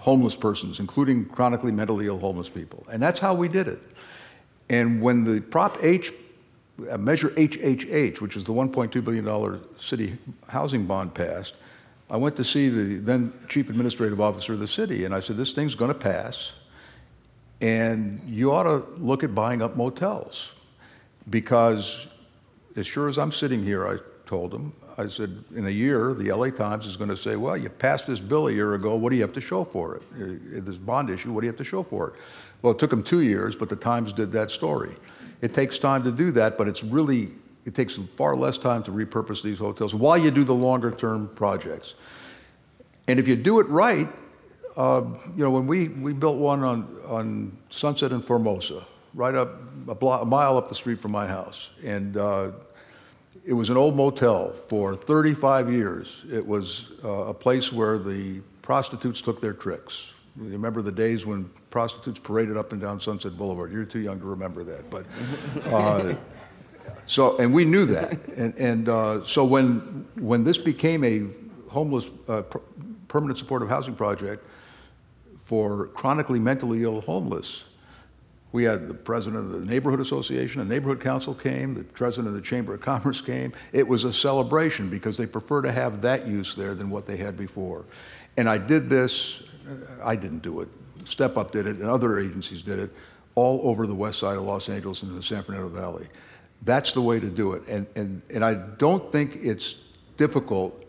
[0.00, 2.84] homeless persons, including chronically mentally ill homeless people.
[2.90, 3.80] And that's how we did it.
[4.70, 6.12] And when the Prop H,
[6.90, 10.16] uh, Measure HHH, which is the $1.2 billion city
[10.48, 11.54] housing bond passed,
[12.08, 15.36] I went to see the then chief administrative officer of the city, and I said,
[15.36, 16.52] This thing's going to pass,
[17.60, 20.52] and you ought to look at buying up motels.
[21.28, 22.08] Because
[22.74, 26.32] as sure as I'm sitting here, I told him, I said, in a year, the
[26.32, 28.96] LA Times is going to say, well, you passed this bill a year ago.
[28.96, 30.02] What do you have to show for it?
[30.14, 32.14] Uh, this bond issue, what do you have to show for it?
[32.62, 34.94] Well, it took them two years, but the Times did that story.
[35.40, 37.30] It takes time to do that, but it's really,
[37.64, 41.30] it takes far less time to repurpose these hotels while you do the longer term
[41.34, 41.94] projects.
[43.08, 44.08] And if you do it right,
[44.76, 45.02] uh,
[45.36, 49.94] you know, when we, we built one on, on Sunset and Formosa, right up a,
[49.94, 52.50] block, a mile up the street from my house, and uh,
[53.44, 56.22] it was an old motel for 35 years.
[56.30, 60.12] It was uh, a place where the prostitutes took their tricks.
[60.40, 63.72] You remember the days when prostitutes paraded up and down Sunset Boulevard.
[63.72, 65.04] You're too young to remember that, but
[65.72, 66.14] uh,
[67.06, 71.26] so and we knew that, and and uh, so when when this became a
[71.68, 72.58] homeless uh, pr-
[73.08, 74.44] permanent supportive housing project
[75.38, 77.64] for chronically mentally ill homeless,
[78.52, 82.34] we had the president of the neighborhood association, a neighborhood council came, the president of
[82.34, 83.52] the chamber of commerce came.
[83.72, 87.16] It was a celebration because they prefer to have that use there than what they
[87.16, 87.84] had before.
[88.36, 89.42] And I did this,
[90.02, 90.68] I didn't do it.
[91.04, 92.92] Step Up did it, and other agencies did it,
[93.36, 96.08] all over the west side of Los Angeles and the San Fernando Valley.
[96.62, 97.66] That's the way to do it.
[97.68, 99.76] And, and, and I don't think it's
[100.16, 100.84] difficult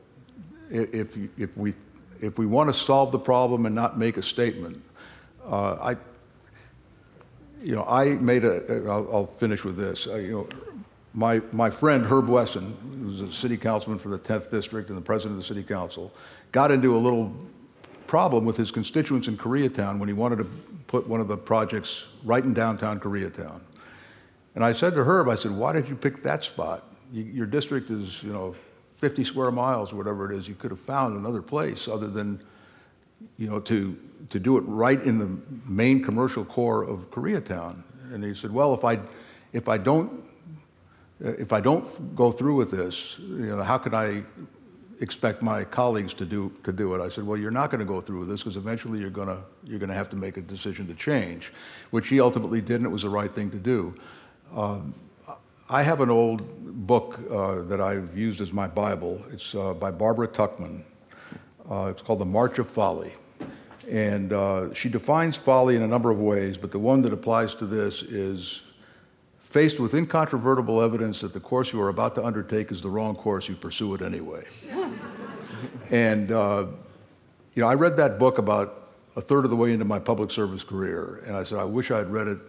[0.70, 1.74] if, if, we,
[2.20, 4.82] if we want to solve the problem and not make a statement.
[5.46, 5.98] Uh, I,
[7.62, 10.08] you know, I made a, I'll, I'll finish with this.
[10.08, 10.50] Uh, you know,
[11.14, 15.02] my, my friend Herb Wesson, who's a city councilman for the 10th district and the
[15.02, 16.12] president of the city council,
[16.52, 17.34] got into a little
[18.08, 20.46] problem with his constituents in Koreatown when he wanted to
[20.88, 23.62] put one of the projects right in downtown Koreatown.
[24.56, 26.84] And I said to Herb, I said, why did you pick that spot?
[27.12, 28.56] You, your district is, you know,
[28.98, 30.48] 50 square miles whatever it is.
[30.48, 32.42] You could have found another place other than,
[33.38, 33.98] you know, to
[34.30, 37.84] to do it right in the main commercial core of Koreatown.
[38.14, 39.00] And he said, well, if I,
[39.54, 40.24] if I don't,
[41.20, 44.24] if I don't go through with this, you know, how can I
[45.00, 47.02] expect my colleagues to do, to do it?
[47.02, 49.28] I said, well, you're not going to go through with this because eventually you're going
[49.28, 51.52] to, you're to have to make a decision to change,
[51.92, 53.94] which he ultimately did, and it was the right thing to do.
[54.56, 54.94] Um,
[55.70, 56.44] I have an old
[56.86, 59.24] book uh, that I've used as my Bible.
[59.32, 60.84] It's uh, by Barbara Tuchman.
[61.70, 63.14] Uh, it's called The March of Folly.
[63.92, 67.54] And uh, she defines folly in a number of ways, but the one that applies
[67.56, 68.62] to this is
[69.44, 73.14] faced with incontrovertible evidence that the course you are about to undertake is the wrong
[73.14, 74.46] course, you pursue it anyway.
[75.92, 76.68] and, uh,
[77.54, 80.32] you know, I read that book about a third of the way into my public
[80.32, 82.40] service career, and I said, I wish I had read it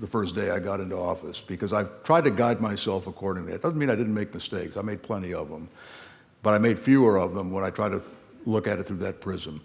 [0.00, 3.52] the first day I got into office because I've tried to guide myself accordingly.
[3.52, 5.68] It doesn't mean I didn't make mistakes, I made plenty of them,
[6.42, 8.02] but I made fewer of them when I try to
[8.46, 9.60] look at it through that prism.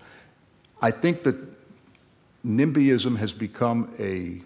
[0.84, 1.38] I think that
[2.46, 4.42] NIMBYism has become a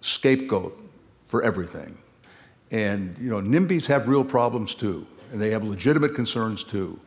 [0.00, 0.72] scapegoat
[1.26, 1.98] for everything.
[2.70, 6.98] And, you know, NIMBYs have real problems too, and they have legitimate concerns too.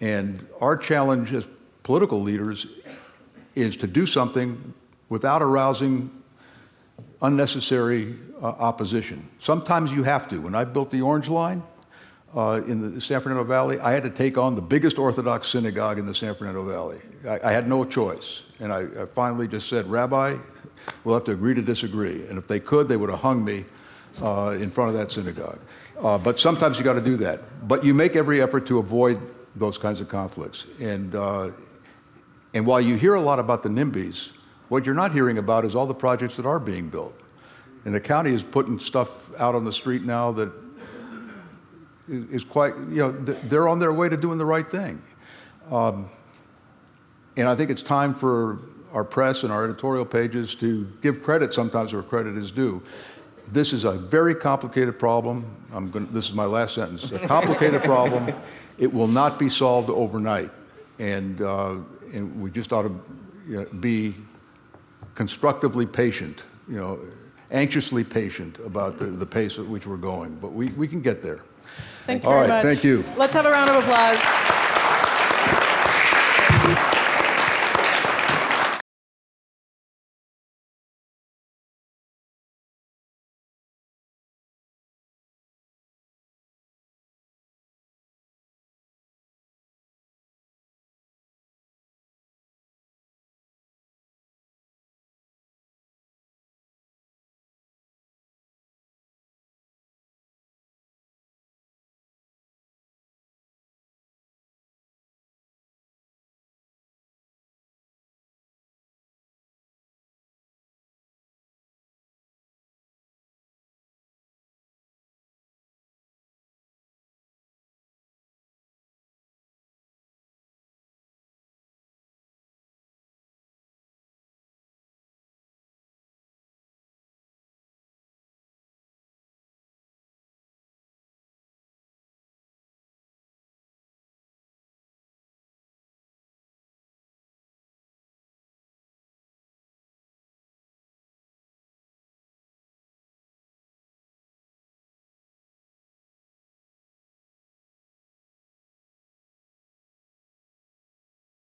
[0.00, 1.46] And our challenge as
[1.84, 2.66] political leaders
[3.54, 4.74] is to do something
[5.10, 6.10] without arousing
[7.22, 9.28] unnecessary uh, opposition.
[9.38, 10.40] Sometimes you have to.
[10.40, 11.62] When I built the Orange Line,
[12.34, 15.98] uh, in the San Fernando Valley, I had to take on the biggest Orthodox synagogue
[15.98, 17.00] in the San Fernando Valley.
[17.26, 18.42] I, I had no choice.
[18.58, 20.36] And I, I, finally just said, Rabbi,
[21.04, 22.26] we'll have to agree to disagree.
[22.26, 23.64] And if they could, they would have hung me
[24.22, 25.58] uh, in front of that synagogue.
[26.00, 27.68] Uh, but sometimes you got to do that.
[27.68, 29.20] But you make every effort to avoid
[29.54, 30.64] those kinds of conflicts.
[30.80, 31.50] And, uh,
[32.52, 34.30] and while you hear a lot about the NIMBYs,
[34.68, 37.14] what you're not hearing about is all the projects that are being built.
[37.84, 40.50] And the county is putting stuff out on the street now that
[42.08, 45.02] is quite, you know, they're on their way to doing the right thing.
[45.70, 46.08] Um,
[47.36, 48.58] and I think it's time for
[48.92, 52.80] our press and our editorial pages to give credit sometimes where credit is due.
[53.48, 55.44] This is a very complicated problem.
[55.72, 57.10] I'm going this is my last sentence.
[57.10, 58.32] A complicated problem.
[58.78, 60.50] It will not be solved overnight.
[60.98, 61.76] And, uh,
[62.12, 63.00] and we just ought to
[63.48, 64.14] you know, be
[65.14, 67.00] constructively patient, you know,
[67.50, 70.36] anxiously patient about the, the pace at which we're going.
[70.36, 71.40] But we, we can get there.
[72.06, 72.74] Thank you All very right, much.
[72.74, 73.04] thank you.
[73.16, 74.53] Let's have a round of applause.